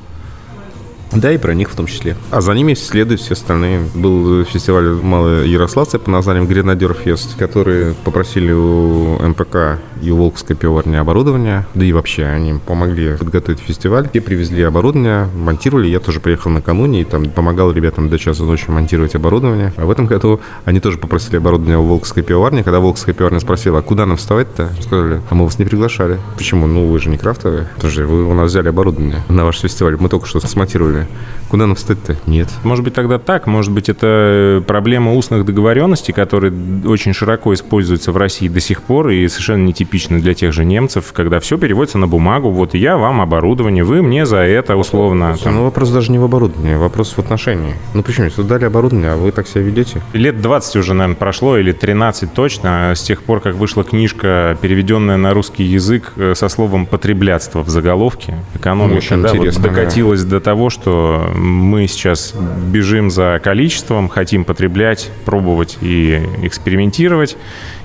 Да, 1.13 1.33
и 1.33 1.39
про 1.39 1.55
них 1.55 1.71
в 1.71 1.75
том 1.75 1.87
числе. 1.87 2.17
А 2.31 2.41
за 2.41 2.53
ними 2.53 2.75
следуют 2.75 3.21
все 3.21 3.33
остальные. 3.33 3.83
Был 3.95 4.45
фестиваль 4.45 4.91
Малой 4.91 5.49
Ярославцы 5.49 5.99
под 5.99 6.09
названием 6.09 6.47
Гренадер 6.47 6.93
Фест, 6.95 7.37
которые 7.37 7.95
попросили 8.05 8.53
у 8.53 9.19
МПК 9.27 9.79
и 10.03 10.11
у 10.11 10.17
Волковской 10.17 10.55
пивоварни 10.55 10.97
оборудование, 10.97 11.67
да 11.75 11.85
и 11.85 11.93
вообще 11.93 12.25
они 12.25 12.55
помогли 12.65 13.17
подготовить 13.17 13.61
фестиваль. 13.61 14.09
И 14.13 14.21
привезли 14.21 14.63
оборудование, 14.63 15.29
монтировали. 15.35 15.89
Я 15.89 16.01
тоже 16.01 16.21
приехал 16.21 16.51
накануне 16.51 17.03
и 17.03 17.05
там 17.05 17.31
помогал 17.31 17.73
ребятам 17.73 18.09
до 18.09 18.19
часа 18.19 18.43
ночи 18.45 18.71
монтировать 18.71 19.15
оборудование. 19.15 19.73
А 19.77 19.87
в 19.87 19.91
этом 19.91 20.07
году 20.07 20.41
они 20.65 20.81
тоже 20.81 20.99
попросили 20.99 21.37
оборудование 21.37 21.79
у 21.79 21.85
Волковской 21.85 22.23
пивоварни. 22.23 22.63
Когда 22.63 22.81
Волковская 22.81 23.15
пивоварня 23.15 23.41
спросила, 23.41 23.79
а 23.79 23.83
куда 23.83 24.07
нам 24.07 24.17
вставать-то? 24.17 24.71
Сказали, 24.81 25.21
а 25.31 25.35
мы 25.35 25.45
вас 25.45 25.59
не 25.59 25.65
приглашали. 25.65 26.19
Почему? 26.37 26.67
Ну, 26.67 26.87
вы 26.87 26.99
же 26.99 27.09
не 27.09 27.17
крафтовые. 27.19 27.69
Тоже 27.81 28.07
вы 28.07 28.25
у 28.25 28.35
нас 28.35 28.51
взяли 28.51 28.69
оборудование 28.69 29.23
на 29.29 29.45
ваш 29.45 29.59
фестиваль. 29.61 29.97
Мы 29.99 30.09
только 30.09 30.27
что 30.27 30.41
смонтировали 30.41 30.98
договоры. 30.99 31.39
Куда 31.49 31.67
нам 31.67 31.77
встать-то? 31.77 32.17
Нет. 32.27 32.49
Может 32.63 32.85
быть, 32.85 32.93
тогда 32.93 33.19
так. 33.19 33.47
Может 33.47 33.73
быть, 33.73 33.89
это 33.89 34.63
проблема 34.67 35.15
устных 35.15 35.47
договоренностей, 35.47 36.13
которые 36.13 36.53
очень 36.85 37.15
широко 37.15 37.55
используются 37.55 38.13
в 38.13 38.19
России 38.19 38.49
до 38.49 38.61
сих 38.61 38.83
пор 38.83 39.09
и 39.09 39.27
совершенно 39.29 39.65
нетипичны 39.65 40.21
для 40.21 40.35
тех 40.35 40.53
же 40.53 40.67
немцев, 40.67 41.13
когда 41.15 41.41
все 41.41 41.57
переводится 41.57 41.97
на 41.97 42.07
бумагу. 42.07 42.51
Вот 42.51 42.75
я 42.75 42.99
вам 42.99 43.23
оборудование, 43.23 43.83
вы 43.83 44.03
мне 44.03 44.27
за 44.27 44.39
это 44.39 44.77
условно. 44.77 45.37
Там... 45.43 45.55
Ну, 45.55 45.65
вопрос 45.65 45.91
даже 45.91 46.13
не 46.13 46.19
в 46.19 46.25
оборудовании, 46.25 46.75
вопрос 46.75 47.15
в 47.15 47.19
отношении. 47.19 47.75
Ну, 47.95 48.03
почему? 48.03 48.27
Если 48.27 48.43
дали 48.43 48.67
оборудование, 48.67 49.13
а 49.13 49.17
вы 49.17 49.33
так 49.33 49.49
себя 49.49 49.63
ведете? 49.63 50.03
Лет 50.13 50.43
20 50.43 50.77
уже, 50.77 50.93
наверное, 50.93 51.17
прошло, 51.17 51.57
или 51.57 51.73
13 51.73 52.33
точно, 52.33 52.93
с 52.95 53.01
тех 53.01 53.23
пор, 53.23 53.41
как 53.41 53.55
вышла 53.55 53.85
книжка, 53.85 54.59
переведенная 54.61 55.17
на 55.17 55.33
русский 55.33 55.65
язык 55.65 56.13
э, 56.17 56.35
со 56.35 56.51
словом 56.51 56.85
«потреблятство» 56.85 57.63
в 57.63 57.71
заголовке. 57.71 58.35
Экономика, 58.55 59.17
ну, 59.17 59.23
да, 59.23 59.35
вот 59.35 59.63
докатилась 59.63 60.25
да. 60.25 60.39
до 60.39 60.41
того, 60.41 60.69
что 60.69 60.88
что 60.89 61.31
мы 61.35 61.87
сейчас 61.87 62.35
бежим 62.73 63.11
за 63.11 63.41
количеством, 63.45 64.09
хотим 64.09 64.45
потреблять, 64.45 65.11
пробовать 65.27 65.77
и 65.83 66.23
экспериментировать. 66.43 67.37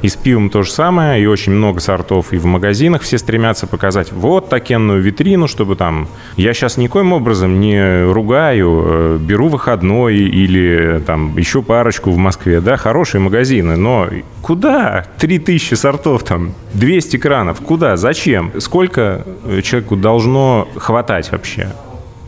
И 0.02 0.08
с 0.08 0.16
пивом 0.16 0.50
то 0.50 0.64
же 0.64 0.72
самое, 0.72 1.22
и 1.22 1.26
очень 1.26 1.52
много 1.52 1.82
сортов 1.82 2.32
и 2.32 2.38
в 2.38 2.46
магазинах 2.46 3.02
все 3.02 3.18
стремятся 3.18 3.68
показать 3.68 4.14
вот 4.14 4.48
такенную 4.48 5.02
витрину, 5.02 5.48
чтобы 5.48 5.76
там... 5.76 6.08
Я 6.38 6.54
сейчас 6.54 6.78
никоим 6.78 7.12
образом 7.12 7.60
не 7.60 8.06
ругаю, 8.06 8.84
э, 8.86 9.18
беру 9.20 9.50
выходной 9.50 10.16
или 10.16 11.02
там 11.06 11.38
еще 11.38 11.62
парочку 11.62 12.12
в 12.12 12.18
Москве, 12.18 12.62
да, 12.62 12.78
хорошие 12.78 13.20
магазины, 13.20 13.76
но 13.76 14.08
куда? 14.42 15.06
3000 15.20 15.74
сортов 15.74 16.24
там, 16.24 16.54
200 16.74 17.18
кранов, 17.18 17.60
куда, 17.60 17.98
зачем? 17.98 18.52
Сколько 18.60 19.26
человеку 19.62 19.98
должно 19.98 20.70
хватать 20.78 21.32
вообще? 21.32 21.70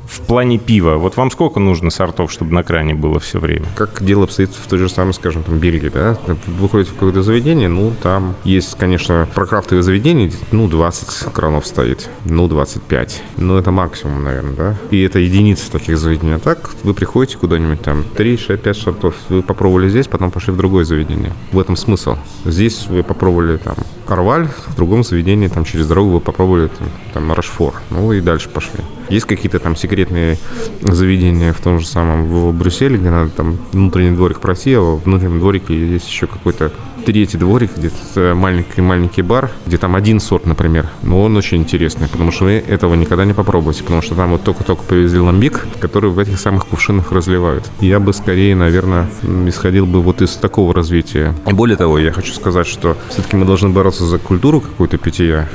В 0.07 0.21
плане 0.21 0.57
пива, 0.57 0.95
вот 0.95 1.17
вам 1.17 1.31
сколько 1.31 1.59
нужно 1.59 1.89
сортов, 1.89 2.31
чтобы 2.31 2.53
на 2.53 2.63
кране 2.63 2.93
было 2.93 3.19
все 3.19 3.39
время? 3.39 3.65
Как 3.75 4.03
дело 4.03 4.23
обстоит 4.23 4.49
в 4.49 4.67
той 4.67 4.79
же 4.79 4.89
самой, 4.89 5.13
скажем, 5.13 5.43
там, 5.43 5.57
Бельгии, 5.57 5.89
да? 5.89 6.17
Выходит 6.47 6.87
в 6.87 6.93
какое-то 6.93 7.21
заведение, 7.21 7.69
ну, 7.69 7.93
там 8.01 8.35
есть, 8.43 8.77
конечно, 8.77 9.27
про 9.33 9.45
крафтовые 9.45 9.83
заведения, 9.83 10.31
ну, 10.51 10.67
20 10.67 11.33
кранов 11.33 11.65
стоит, 11.65 12.09
ну, 12.25 12.47
25. 12.47 13.23
Ну, 13.37 13.57
это 13.57 13.71
максимум, 13.71 14.23
наверное, 14.23 14.53
да? 14.53 14.75
И 14.91 15.01
это 15.01 15.19
единицы 15.19 15.71
таких 15.71 15.97
заведений. 15.97 16.35
А 16.35 16.39
так 16.39 16.71
вы 16.83 16.93
приходите 16.93 17.37
куда-нибудь 17.37 17.81
там, 17.81 18.03
3, 18.03 18.37
6, 18.37 18.61
5 18.61 18.77
сортов, 18.77 19.15
вы 19.29 19.41
попробовали 19.41 19.89
здесь, 19.89 20.07
потом 20.07 20.31
пошли 20.31 20.53
в 20.53 20.57
другое 20.57 20.85
заведение. 20.85 21.33
В 21.51 21.59
этом 21.59 21.75
смысл. 21.75 22.17
Здесь 22.45 22.87
вы 22.87 23.03
попробовали 23.03 23.57
там 23.57 23.75
Карваль, 24.05 24.47
в 24.67 24.75
другом 24.75 25.03
заведении 25.03 25.47
там 25.47 25.65
через 25.65 25.87
дорогу 25.87 26.11
вы 26.11 26.19
попробовали 26.19 26.67
там, 26.67 26.87
там 27.13 27.33
Рашфор. 27.33 27.73
Ну, 27.89 28.11
и 28.13 28.21
дальше 28.21 28.49
пошли. 28.49 28.79
Есть 29.09 29.25
какие-то 29.25 29.59
там 29.59 29.75
секретные 29.75 30.37
заведения 30.81 31.53
в 31.53 31.59
том 31.59 31.79
же 31.79 31.87
самом 31.87 32.27
в 32.27 32.53
Брюсселе, 32.53 32.97
где 32.97 33.09
надо 33.09 33.29
там 33.31 33.57
внутренний 33.71 34.15
дворик 34.15 34.39
пройти, 34.39 34.73
а 34.73 34.81
в 34.81 35.03
внутреннем 35.03 35.39
дворике 35.39 35.75
есть 35.75 36.07
еще 36.07 36.27
какой-то 36.27 36.71
третий 37.05 37.37
дворик, 37.37 37.71
где 37.77 37.91
маленький-маленький 38.33 39.21
бар, 39.21 39.51
где 39.65 39.77
там 39.77 39.95
один 39.95 40.19
сорт, 40.19 40.45
например. 40.45 40.89
Но 41.03 41.21
он 41.21 41.37
очень 41.37 41.59
интересный, 41.59 42.07
потому 42.07 42.31
что 42.31 42.45
вы 42.45 42.53
этого 42.53 42.95
никогда 42.95 43.25
не 43.25 43.33
попробуете, 43.33 43.83
потому 43.83 44.01
что 44.01 44.15
там 44.15 44.31
вот 44.31 44.43
только-только 44.43 44.83
повезли 44.83 45.19
ламбик, 45.19 45.65
который 45.79 46.09
в 46.09 46.19
этих 46.19 46.39
самых 46.39 46.65
кувшинах 46.65 47.11
разливают. 47.11 47.69
Я 47.79 47.99
бы 47.99 48.11
скорее, 48.13 48.55
наверное, 48.55 49.07
исходил 49.47 49.85
бы 49.85 50.01
вот 50.01 50.21
из 50.21 50.35
такого 50.35 50.73
развития. 50.73 51.33
И 51.47 51.53
более 51.53 51.77
того, 51.77 51.99
я 51.99 52.11
хочу 52.11 52.33
сказать, 52.33 52.67
что 52.67 52.97
все-таки 53.09 53.37
мы 53.37 53.45
должны 53.45 53.69
бороться 53.69 54.05
за 54.05 54.17
культуру 54.17 54.61
какую-то 54.61 54.97
питья. 54.97 55.47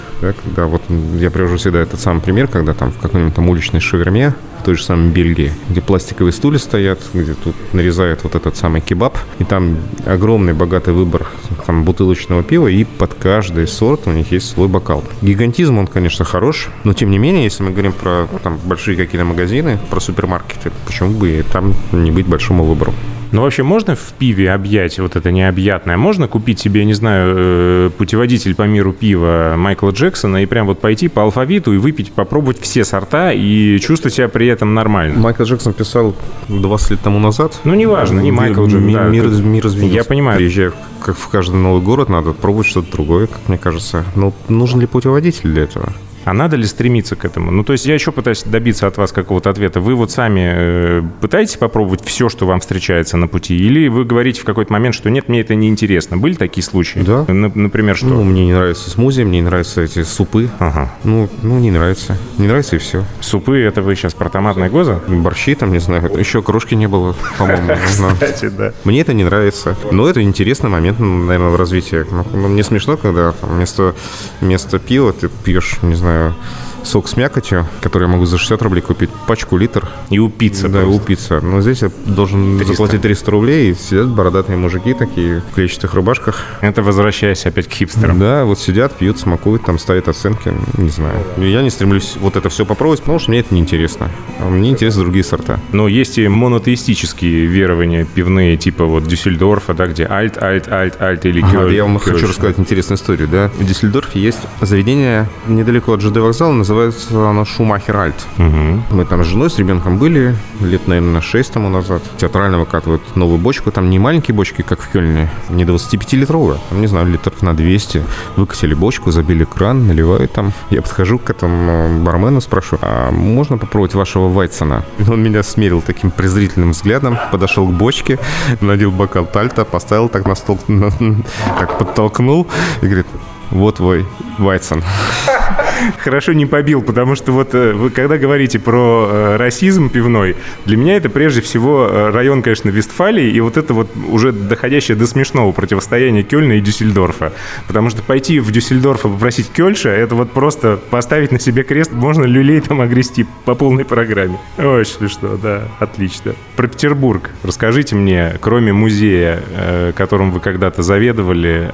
Да, 0.57 0.67
вот 0.67 0.83
я 1.19 1.31
привожу 1.31 1.57
всегда 1.57 1.81
этот 1.81 2.01
самый 2.01 2.21
пример, 2.21 2.47
когда 2.47 2.75
там 2.75 2.93
в 2.93 2.99
какой-нибудь 2.99 3.35
там 3.35 3.49
уличной 3.49 3.81
шаверме 3.81 4.35
в 4.61 4.63
той 4.63 4.77
же 4.77 4.85
самой 4.85 5.11
Бельгии, 5.11 5.53
где 5.71 5.81
пластиковые 5.81 6.33
стулья 6.33 6.59
стоят, 6.59 7.01
где 7.15 7.33
тут 7.33 7.55
нарезают 7.73 8.23
вот 8.25 8.35
этот 8.35 8.57
самый 8.57 8.83
кебаб, 8.83 9.17
и 9.39 9.45
там 9.45 9.79
огромный 10.05 10.53
богатый 10.53 10.93
выбор 10.93 11.27
там, 11.67 11.85
бутылочного 11.85 12.43
пива, 12.43 12.69
и 12.69 12.85
под 12.85 13.15
каждый 13.15 13.67
сорт 13.67 14.07
у 14.07 14.11
них 14.11 14.33
есть 14.33 14.51
свой 14.51 14.69
бокал. 14.69 15.03
Гигантизм, 15.23 15.79
он, 15.79 15.87
конечно, 15.87 16.25
хорош, 16.25 16.69
но 16.85 16.93
тем 16.93 17.11
не 17.11 17.19
менее, 17.19 17.45
если 17.45 17.63
мы 17.63 17.71
говорим 17.71 17.93
про 17.93 18.29
там, 18.43 18.59
большие 18.65 18.97
какие-то 18.97 19.25
магазины, 19.25 19.79
про 19.89 19.99
супермаркеты, 19.99 20.71
почему 20.87 21.11
бы 21.11 21.31
и 21.31 21.43
там 21.43 21.75
не 21.93 22.11
быть 22.11 22.27
большому 22.27 22.65
выбору? 22.65 22.93
Ну, 23.33 23.43
вообще, 23.43 23.63
можно 23.63 23.95
в 23.95 24.13
пиве 24.19 24.53
объять 24.53 24.99
вот 24.99 25.17
это 25.17 25.31
необъятное? 25.31 25.97
Можно 25.97 26.27
купить 26.27 26.59
себе, 26.59 26.85
не 26.85 26.95
знаю, 26.95 27.35
э, 27.37 27.91
путеводитель 27.97 28.55
по 28.55 28.63
миру 28.63 28.93
пива 28.93 29.55
Майкла 29.57 29.91
Джексона 29.91 30.43
и 30.43 30.47
прям 30.47 30.67
вот 30.67 30.81
пойти 30.81 31.09
по 31.09 31.23
алфавиту 31.23 31.73
и 31.73 31.79
выпить, 31.79 32.13
попробовать 32.13 32.61
все 32.61 32.85
сорта 32.85 33.33
и 33.33 33.79
чувствовать 33.79 34.15
себя 34.15 34.29
при 34.29 34.49
этом 34.49 34.75
нормально? 34.75 35.19
Майкл 35.19 35.45
Джексон 35.45 35.73
писал 35.73 36.15
20 36.49 36.91
лет 36.91 37.01
тому 37.01 37.19
назад. 37.19 37.59
Ну, 37.65 37.75
неважно, 37.75 38.21
не 38.21 38.33
Майкл 38.33 38.65
Джексон. 38.65 38.93
Да, 38.93 39.05
мир, 39.05 39.25
мир 39.25 39.67
изменился. 39.67 39.95
Я 39.97 40.05
понимаю. 40.05 40.37
Приезжая 40.37 40.73
как 41.01 41.17
в 41.17 41.29
каждый 41.29 41.57
новый 41.57 41.83
город, 41.83 42.09
надо 42.09 42.33
пробовать 42.33 42.67
что-то 42.67 42.93
другое, 42.93 43.27
как 43.27 43.41
мне 43.49 43.59
кажется. 43.59 44.05
Но 44.15 44.33
нужен 44.49 44.81
ли 44.81 44.87
путеводитель 44.87 45.51
для 45.51 45.63
этого? 45.63 45.93
А 46.25 46.33
надо 46.33 46.57
ли 46.57 46.65
стремиться 46.65 47.17
к 47.17 47.25
этому? 47.25 47.51
Ну, 47.51 47.65
то 47.65 47.73
есть 47.73 47.87
я 47.87 47.95
еще 47.95 48.13
пытаюсь 48.13 48.43
добиться 48.45 48.87
от 48.87 48.97
вас 48.99 49.13
какого-то 49.13 49.51
ответа. 49.51 49.81
Вы 49.81 49.95
вот 49.95 50.11
сами 50.11 50.41
э, 50.53 51.03
пытаетесь 51.21 51.57
попробовать 51.57 52.05
все, 52.05 52.29
что 52.29 52.47
вам 52.47 52.61
встречается 52.61 53.17
на 53.17 53.27
пути? 53.27 53.57
Или 53.57 53.89
вы 53.89 54.05
говорите 54.05 54.41
в 54.43 54.45
какой-то 54.45 54.73
момент, 54.73 54.95
что 54.95 55.09
нет, 55.11 55.29
мне 55.29 55.41
это 55.41 55.55
не 55.55 55.69
интересно? 55.69 56.17
Были 56.19 56.35
такие 56.35 56.63
случаи? 56.63 57.01
Да. 57.01 57.25
Н- 57.29 57.53
например, 57.55 57.97
что? 57.97 58.07
Ну, 58.07 58.23
мне 58.25 58.47
не 58.47 58.53
нравятся 58.53 58.91
смузи, 58.91 59.23
мне 59.23 59.41
не 59.41 59.47
нравятся 59.47 59.81
эти 59.83 60.03
супы. 60.03 60.51
Ага. 60.59 60.93
Ну, 61.05 61.29
ну, 61.43 61.59
не 61.59 61.71
нравится. 61.71 62.19
Не 62.39 62.47
нравится 62.49 62.77
и 62.77 62.79
все. 62.79 63.05
Супы, 63.21 63.59
это 63.61 63.81
вы 63.83 63.95
сейчас 63.97 64.13
про 64.15 64.29
томатное 64.29 64.69
гоза? 64.69 65.01
Борщи 65.09 65.55
там, 65.55 65.73
не 65.73 65.79
знаю. 65.79 66.11
Еще 66.19 66.43
кружки 66.43 66.75
не 66.75 66.87
было, 66.89 67.15
по-моему. 67.39 67.73
Кстати, 67.87 68.49
да. 68.51 68.73
Мне 68.85 69.01
это 69.01 69.15
не 69.15 69.25
нравится. 69.25 69.77
Но 69.91 70.07
это 70.09 70.23
интересный 70.23 70.69
момент, 70.71 70.99
наверное, 71.01 71.49
в 71.51 71.57
развитии. 71.57 72.05
Ну, 72.11 72.49
Мне 72.49 72.63
смешно, 72.63 72.97
когда 72.97 73.35
вместо, 73.43 73.95
вместо 74.41 74.79
пива 74.79 75.13
ты 75.13 75.29
пьешь, 75.29 75.79
не 75.83 75.95
знаю, 75.95 76.10
어? 76.11 76.70
Сок 76.85 77.09
с 77.09 77.17
мякотью, 77.17 77.67
который 77.81 78.05
я 78.05 78.09
могу 78.09 78.25
за 78.27 78.39
60 78.39 78.61
рублей 78.63 78.81
купить, 78.83 79.11
пачку 79.27 79.57
литр. 79.57 79.89
И 80.11 80.19
упиться 80.19 80.69
Да, 80.69 80.81
просто. 80.83 81.03
упиться. 81.03 81.41
Но 81.41 81.61
здесь 81.61 81.83
я 81.83 81.91
должен 82.07 82.57
300. 82.59 82.73
заплатить 82.73 83.03
300 83.03 83.31
рублей, 83.31 83.71
и 83.71 83.75
сидят 83.75 84.09
бородатые 84.09 84.57
мужики 84.57 84.95
такие 84.95 85.43
в 85.51 85.55
клетчатых 85.55 85.95
рубашках. 85.95 86.43
Это 86.61 86.83
возвращаясь 86.83 87.45
опять 87.47 87.69
к 87.69 87.73
хипстерам. 87.73 88.19
Да, 88.19 88.45
вот 88.45 88.59
сидят, 88.59 88.95
пьют, 88.97 89.19
смакуют, 89.19 89.65
там 89.65 89.79
ставят 89.79 90.09
оценки, 90.09 90.53
не 90.79 90.89
знаю. 90.89 91.17
Я 91.39 91.63
не 91.63 91.71
стремлюсь 91.71 92.17
вот 92.21 92.37
это 92.37 92.49
все 92.49 92.65
попробовать, 92.67 93.01
потому 93.01 93.19
что 93.19 93.31
мне 93.31 93.41
это 93.41 93.55
неинтересно. 93.55 94.11
А 94.41 94.49
мне 94.49 94.71
интересны 94.71 95.03
другие 95.03 95.25
сорта. 95.25 95.61
Но 95.73 95.89
есть 95.89 96.19
и 96.19 96.27
монотеистические 96.29 97.47
верования 97.47 98.05
пивные, 98.05 98.57
типа 98.57 98.85
вот 98.85 99.05
Дюссельдорфа, 99.07 99.75
да, 99.75 99.87
где 99.87 100.07
альт, 100.07 100.37
альт, 100.43 100.69
альт, 100.69 101.01
альт 101.01 101.25
или 101.27 101.41
Ага, 101.43 101.53
Кёль- 101.65 101.75
я 101.75 101.85
вам 101.85 101.99
хочу 101.99 102.27
рассказать 102.27 102.59
интересную 102.59 102.97
историю, 102.97 103.29
да. 103.29 103.51
В 103.59 103.65
Дюссельдорфе 103.65 104.21
есть 104.21 104.39
заведение 104.61 105.29
недалеко 105.49 105.93
от 105.93 106.01
ЖД 106.01 106.17
вокзала, 106.19 106.53
называется 106.75 107.29
оно 107.29 107.45
Шумахер 107.45 107.97
Альт. 107.97 108.27
Мгм. 108.37 108.85
Мы 108.93 109.05
там 109.05 109.25
с 109.25 109.27
женой, 109.27 109.51
с 109.51 109.59
ребенком 109.59 109.99
были 109.99 110.37
лет, 110.61 110.87
наверное, 110.87 111.21
6 111.21 111.53
тому 111.53 111.69
назад. 111.69 112.01
Театрально 112.17 112.61
выкатывают 112.61 113.17
новую 113.17 113.39
бочку. 113.39 113.73
Там 113.73 113.91
не 113.91 113.99
маленькие 113.99 114.37
бочки, 114.37 114.63
как 114.63 114.81
в 114.81 114.89
Кёльне, 114.89 115.29
не 115.49 115.65
25-литровые. 115.65 116.59
Там, 116.69 116.81
не 116.81 116.87
знаю, 116.87 117.07
литров 117.07 117.43
на 117.43 117.55
200. 117.57 118.05
Выкатили 118.37 118.75
бочку, 118.75 119.11
забили 119.11 119.45
кран, 119.45 119.89
наливают 119.89 120.33
там. 120.33 120.53
Я 120.71 120.81
подхожу 120.83 121.19
к 121.19 121.29
этому 121.31 122.05
бармену, 122.05 122.41
спрашиваю, 122.41 122.79
а 122.83 123.11
можно 123.11 123.59
попробовать 123.59 123.95
вашего 123.95 124.29
Вайцена? 124.29 124.85
Он 125.09 125.21
меня 125.21 125.43
смерил 125.43 125.83
таким 125.83 126.13
презрительным 126.13 126.71
взглядом, 126.71 127.19
подошел 127.33 127.67
к 127.67 127.73
бочке, 127.73 128.21
налил 128.61 128.93
бокал 128.93 129.27
тальта, 129.27 129.65
поставил 129.65 130.09
так 130.09 130.25
на 130.25 130.37
стол, 130.37 130.61
на- 130.69 130.91
так 131.59 131.79
подтолкнул 131.79 132.47
и 132.81 132.87
говорит, 132.87 133.07
вот 133.51 133.77
твой 133.77 134.07
Вайцен. 134.39 134.85
Хорошо 135.99 136.33
не 136.33 136.47
побил, 136.47 136.83
потому 136.83 137.15
что 137.15 137.33
вот 137.33 137.55
э, 137.55 137.73
вы 137.73 137.91
когда 137.91 138.19
говорите 138.19 138.59
про 138.59 139.09
э, 139.11 139.37
расизм 139.37 139.91
пивной, 139.91 140.37
для 140.65 140.77
меня 140.77 140.97
это 140.97 141.09
прежде 141.09 141.41
всего 141.41 141.87
э, 141.91 142.11
район, 142.11 142.43
конечно, 142.43 142.71
Вестфалии, 142.71 143.31
и 143.31 143.41
вот 143.41 143.57
это 143.57 143.75
вот 143.75 143.89
уже 144.09 144.33
доходящее 144.33 144.97
до 144.97 145.07
смешного 145.07 145.53
противостояние 145.53 146.23
Кёльна 146.23 146.55
и 146.55 146.61
Дюссельдорфа. 146.61 147.33
Потому 147.67 147.91
что 147.91 148.03
пойти 148.03 148.41
в 148.41 148.51
Дюссельдорф 148.51 149.05
и 149.05 149.09
попросить 149.09 149.51
Кёльша, 149.51 149.91
это 149.91 150.15
вот 150.15 150.33
просто 150.33 150.79
поставить 150.91 151.33
на 151.33 151.41
себе 151.41 151.63
крест, 151.63 151.93
можно 151.93 152.25
люлей 152.25 152.61
там 152.61 152.81
огрести 152.81 153.27
по 153.45 153.55
полной 153.55 153.85
программе. 153.85 154.39
Очень 154.59 154.93
смешно, 154.93 155.37
да, 155.37 155.65
отлично. 155.79 156.35
Про 156.57 156.69
Петербург. 156.69 157.31
Расскажите 157.43 157.97
мне, 157.97 158.35
кроме 158.41 158.73
музея, 158.73 159.93
которым 159.97 160.31
вы 160.31 160.41
когда-то 160.41 160.83
заведовали, 160.83 161.73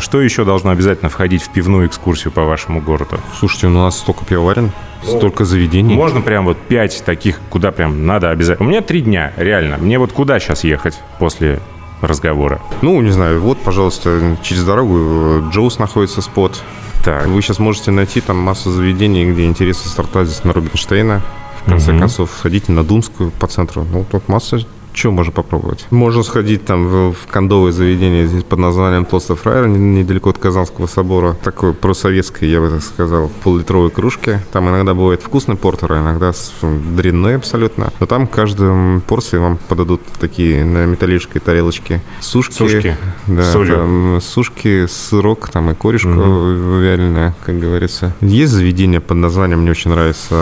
что 0.00 0.20
еще 0.20 0.44
должно 0.44 0.70
обязательно 0.70 1.10
входить 1.10 1.42
в 1.42 1.52
пивную 1.52 1.86
экскурсию 1.86 2.32
по 2.32 2.44
вашему 2.44 2.80
городу? 2.80 3.20
Слушайте, 3.42 3.66
у 3.66 3.70
нас 3.70 3.98
столько 3.98 4.24
пивоварен, 4.24 4.70
столько 5.02 5.44
заведений. 5.44 5.96
Можно 5.96 6.20
прям 6.20 6.44
вот 6.44 6.56
пять 6.58 7.02
таких, 7.04 7.40
куда 7.50 7.72
прям 7.72 8.06
надо 8.06 8.30
обязательно. 8.30 8.68
У 8.68 8.70
меня 8.70 8.82
три 8.82 9.00
дня, 9.00 9.32
реально. 9.36 9.78
Мне 9.78 9.98
вот 9.98 10.12
куда 10.12 10.38
сейчас 10.38 10.62
ехать 10.62 11.00
после 11.18 11.58
разговора? 12.02 12.60
Ну, 12.82 13.00
не 13.02 13.10
знаю, 13.10 13.40
вот, 13.40 13.58
пожалуйста, 13.58 14.36
через 14.44 14.62
дорогу 14.62 14.96
э, 14.96 15.42
Джоус 15.50 15.80
находится 15.80 16.22
спот. 16.22 16.62
Так. 17.04 17.26
Вы 17.26 17.42
сейчас 17.42 17.58
можете 17.58 17.90
найти 17.90 18.20
там 18.20 18.38
массу 18.38 18.70
заведений, 18.70 19.28
где 19.32 19.44
интересы 19.44 19.88
старта 19.88 20.24
здесь 20.24 20.44
на 20.44 20.52
Рубинштейна. 20.52 21.20
В 21.64 21.68
конце 21.68 21.90
Мгм. 21.90 21.98
концов, 22.02 22.30
сходите 22.38 22.70
на 22.70 22.84
Думскую 22.84 23.32
по 23.32 23.48
центру. 23.48 23.84
Ну, 23.92 24.06
тут 24.08 24.28
масса 24.28 24.60
чего 24.92 25.12
можно 25.12 25.32
попробовать. 25.32 25.86
Можно 25.90 26.22
сходить 26.22 26.64
там 26.64 26.86
в, 26.86 27.12
в 27.12 27.26
кондовое 27.28 27.72
заведение 27.72 28.26
здесь 28.26 28.44
под 28.44 28.58
названием 28.58 29.04
Толстый 29.04 29.36
фраер, 29.36 29.66
не- 29.68 30.00
недалеко 30.02 30.30
от 30.30 30.38
Казанского 30.38 30.86
собора. 30.86 31.36
Такое 31.42 31.72
просоветское, 31.72 32.48
я 32.48 32.60
бы 32.60 32.70
так 32.70 32.82
сказал, 32.82 33.30
поллитровой 33.42 33.90
кружке. 33.90 34.40
Там 34.52 34.68
иногда 34.68 34.94
бывает 34.94 35.22
вкусный 35.22 35.56
портер, 35.56 35.92
а 35.92 36.00
иногда 36.00 36.32
дрянной 36.62 37.36
абсолютно. 37.36 37.92
Но 38.00 38.06
там 38.06 38.26
каждую 38.26 39.00
порции 39.02 39.38
вам 39.38 39.58
подадут 39.68 40.02
такие 40.20 40.64
на 40.64 40.86
металлической 40.86 41.38
тарелочке 41.40 42.00
сушки. 42.20 42.52
Сушки 42.52 42.96
Да, 43.26 43.44
солью. 43.44 43.76
там 43.76 44.18
сушки, 44.22 44.86
сырок, 44.86 45.48
там 45.50 45.70
и 45.70 45.74
корешка 45.74 46.08
вяленая, 46.10 47.34
как 47.44 47.58
говорится. 47.58 48.14
Есть 48.20 48.52
заведение 48.52 49.00
под 49.00 49.16
названием, 49.18 49.60
мне 49.60 49.70
очень 49.70 49.90
нравится, 49.90 50.34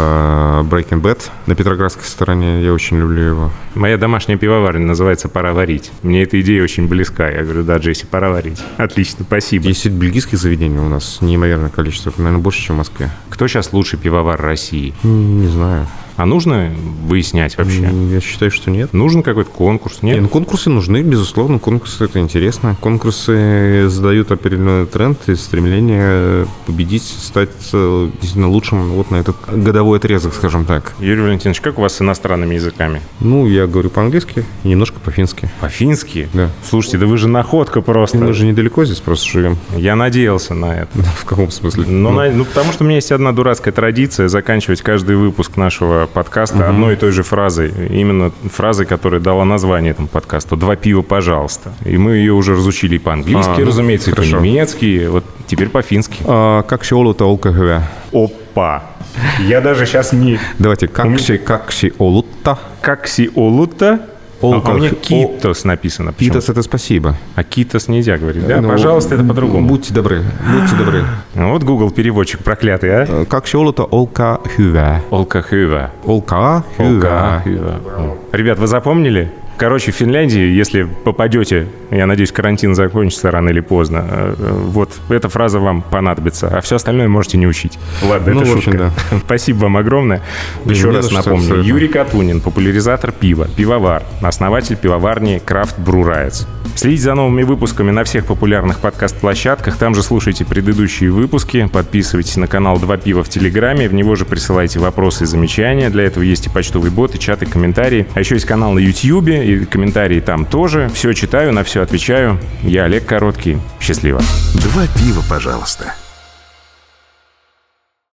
Breaking 0.70 1.00
Bad 1.00 1.28
на 1.46 1.54
Петроградской 1.54 2.04
стороне. 2.04 2.62
Я 2.62 2.72
очень 2.72 2.98
люблю 2.98 3.22
его. 3.22 3.50
Моя 3.74 3.96
домашняя 3.96 4.36
пивоварня 4.40 4.86
называется 4.86 5.28
«Пора 5.28 5.52
варить». 5.52 5.92
Мне 6.02 6.22
эта 6.22 6.40
идея 6.40 6.62
очень 6.64 6.88
близка. 6.88 7.28
Я 7.28 7.42
говорю, 7.44 7.62
да, 7.62 7.76
Джесси, 7.76 8.06
пора 8.06 8.30
варить. 8.30 8.58
Отлично, 8.78 9.24
спасибо. 9.24 9.68
Есть 9.68 9.86
бельгийских 9.86 10.38
заведений 10.38 10.78
у 10.78 10.88
нас 10.88 11.18
неимоверное 11.20 11.68
количество, 11.70 12.12
наверное, 12.16 12.40
больше, 12.42 12.60
чем 12.62 12.76
в 12.76 12.78
Москве. 12.78 13.10
Кто 13.28 13.46
сейчас 13.46 13.72
лучший 13.72 13.98
пивовар 13.98 14.40
России? 14.40 14.94
М, 15.04 15.42
Не 15.42 15.48
знаю. 15.48 15.86
А 16.20 16.26
нужно 16.26 16.70
выяснять 17.06 17.56
вообще? 17.56 17.90
Я 18.10 18.20
считаю, 18.20 18.50
что 18.50 18.70
нет. 18.70 18.92
Нужен 18.92 19.22
какой-то 19.22 19.50
конкурс, 19.50 20.02
нет? 20.02 20.16
Не, 20.16 20.20
ну, 20.20 20.28
конкурсы 20.28 20.68
нужны, 20.68 21.00
безусловно. 21.00 21.58
Конкурсы– 21.58 22.04
это 22.06 22.18
интересно. 22.18 22.76
Конкурсы 22.78 23.88
задают 23.88 24.30
определенный 24.30 24.84
тренд 24.84 25.18
и 25.30 25.34
стремление 25.34 26.46
победить, 26.66 27.04
стать 27.04 27.48
э, 27.72 28.10
действительно 28.20 28.50
лучшим 28.50 28.90
вот 28.90 29.10
на 29.10 29.16
этот 29.16 29.34
годовой 29.50 29.96
отрезок, 29.96 30.34
скажем 30.34 30.66
так. 30.66 30.92
Юрий 30.98 31.22
Валентинович, 31.22 31.62
как 31.62 31.78
у 31.78 31.80
вас 31.80 31.94
с 31.94 32.02
иностранными 32.02 32.54
языками? 32.54 33.00
Ну, 33.20 33.46
я 33.46 33.66
говорю 33.66 33.88
по-английски 33.88 34.44
и 34.62 34.68
немножко 34.68 35.00
по-фински. 35.00 35.48
По-фински? 35.62 36.28
Да. 36.34 36.50
Слушайте, 36.68 36.98
да 36.98 37.06
вы 37.06 37.16
же 37.16 37.28
находка 37.28 37.80
просто. 37.80 38.18
Мы 38.18 38.34
же 38.34 38.44
недалеко 38.44 38.84
здесь 38.84 39.00
просто 39.00 39.26
живем. 39.26 39.56
Я 39.74 39.96
надеялся 39.96 40.52
на 40.52 40.80
это. 40.82 40.90
В 41.16 41.24
каком 41.24 41.50
смысле? 41.50 41.86
Ну, 41.86 42.10
на- 42.10 42.30
ну, 42.30 42.44
потому 42.44 42.74
что 42.74 42.84
у 42.84 42.86
меня 42.86 42.96
есть 42.96 43.10
одна 43.10 43.32
дурацкая 43.32 43.72
традиция 43.72 44.28
заканчивать 44.28 44.82
каждый 44.82 45.16
выпуск 45.16 45.56
нашего 45.56 46.09
подкаста 46.10 46.68
одной 46.68 46.94
и 46.94 46.96
той 46.96 47.10
же 47.12 47.22
фразой. 47.22 47.72
Именно 47.90 48.32
фразой, 48.52 48.86
которая 48.86 49.20
дала 49.20 49.44
название 49.44 49.92
этому 49.92 50.08
подкасту. 50.08 50.56
«Два 50.56 50.76
пива, 50.76 51.02
пожалуйста». 51.02 51.72
И 51.84 51.96
мы 51.96 52.12
ее 52.16 52.32
уже 52.32 52.54
разучили 52.54 52.96
и 52.96 52.98
по-английски, 52.98 53.50
А, 53.50 53.60
ну, 53.60 53.66
разумеется, 53.66 54.10
и 54.10 54.14
хорошо. 54.14 54.38
по-немецки. 54.38 55.06
Вот 55.06 55.24
теперь 55.46 55.68
по-фински. 55.68 56.22
А, 56.26 56.62
как 56.62 56.82
олка 56.92 57.52
хhyvä? 57.52 57.82
Опа! 58.12 58.82
Я 59.38 59.60
даже 59.60 59.86
сейчас 59.86 60.12
не... 60.12 60.38
Давайте, 60.58 60.88
как 60.88 61.18
си, 61.20 61.38
как 61.38 61.72
си 61.72 61.92
олutta? 61.98 62.58
Олута. 64.40 64.70
А 64.70 64.74
у 64.74 64.78
меня 64.78 64.90
китос 64.90 65.64
написано. 65.64 66.12
почему-то. 66.12 66.34
Питас– 66.40 66.48
это 66.50 66.62
спасибо. 66.62 67.14
А 67.34 67.42
китос 67.44 67.88
нельзя 67.88 68.16
говорить, 68.16 68.46
да? 68.46 68.60
Ну, 68.60 68.68
Пожалуйста, 68.68 69.14
это 69.14 69.24
по-другому. 69.24 69.68
Будьте 69.68 69.92
добры, 69.92 70.22
будьте 70.52 70.76
добры. 70.76 71.04
Ну, 71.34 71.50
Вот 71.52 71.62
Google 71.62 71.90
переводчик 71.90 72.40
проклятый, 72.42 72.90
а? 72.90 73.06
Э, 73.08 73.24
Как 73.26 73.44
олута 73.54 73.84
олка 73.84 74.40
хhyvä? 74.56 75.02
Олка 75.10 75.42
хюва. 75.42 75.90
Олка 76.06 76.64
хюва. 76.78 77.42
Ребят, 78.32 78.58
вы 78.58 78.66
запомнили? 78.66 79.30
Короче, 79.60 79.92
в 79.92 79.94
Финляндии, 79.94 80.40
если 80.40 80.88
попадете, 81.04 81.66
я 81.90 82.06
надеюсь, 82.06 82.32
карантин 82.32 82.74
закончится 82.74 83.30
рано 83.30 83.50
или 83.50 83.60
поздно, 83.60 84.06
э, 84.08 84.34
э, 84.38 84.52
вот 84.52 84.98
эта 85.10 85.28
фраза 85.28 85.58
вам 85.60 85.82
понадобится, 85.82 86.48
а 86.48 86.62
все 86.62 86.76
остальное 86.76 87.08
можете 87.08 87.36
не 87.36 87.46
учить. 87.46 87.78
Ладно, 88.02 88.32
Ну, 88.32 88.40
это 88.40 88.50
в 88.52 88.56
общем, 88.56 88.72
шутка. 88.72 88.92
Спасибо 89.26 89.58
вам 89.64 89.76
огромное. 89.76 90.22
Еще 90.64 90.88
не 90.88 90.96
раз 90.96 91.12
напомню. 91.12 91.40
абсолютно. 91.40 91.68
Юрий 91.68 91.88
Катунин, 91.88 92.40
популяризатор 92.40 93.12
пива, 93.12 93.48
пивовар, 93.54 94.02
основатель 94.22 94.78
пивоварни 94.78 95.42
Крафт 95.44 95.78
Брурайц. 95.78 96.46
Следите 96.74 97.02
за 97.02 97.14
новыми 97.14 97.42
выпусками 97.42 97.90
на 97.90 98.04
всех 98.04 98.24
популярных 98.24 98.78
подкаст-площадках. 98.78 99.76
Там 99.76 99.94
же 99.94 100.02
слушайте 100.02 100.46
предыдущие 100.46 101.10
выпуски. 101.10 101.68
Подписывайтесь 101.70 102.36
на 102.36 102.46
канал 102.46 102.78
«Два 102.78 102.96
пива» 102.96 103.22
в 103.22 103.28
Телеграме. 103.28 103.88
В 103.88 103.92
него 103.92 104.14
же 104.14 104.24
присылайте 104.24 104.78
вопросы 104.78 105.24
и 105.24 105.26
замечания. 105.26 105.90
Для 105.90 106.04
этого 106.04 106.22
есть 106.22 106.46
и 106.46 106.48
почтовый 106.50 106.90
бот, 106.90 107.14
и 107.14 107.18
чат, 107.18 107.42
и 107.42 107.46
комментарии. 107.46 108.06
А 108.14 108.20
еще 108.20 108.36
есть 108.36 108.46
канал 108.46 108.72
на 108.72 108.78
Ютьюбе, 108.78 109.49
и 109.50 109.64
комментарии 109.64 110.20
там 110.20 110.44
тоже. 110.44 110.90
Все 110.94 111.12
читаю, 111.12 111.52
на 111.52 111.62
все 111.64 111.82
отвечаю. 111.82 112.38
Я 112.62 112.84
Олег 112.84 113.06
Короткий. 113.06 113.58
Счастливо. 113.80 114.20
Два 114.54 114.86
пива, 114.86 115.22
пожалуйста. 115.28 115.94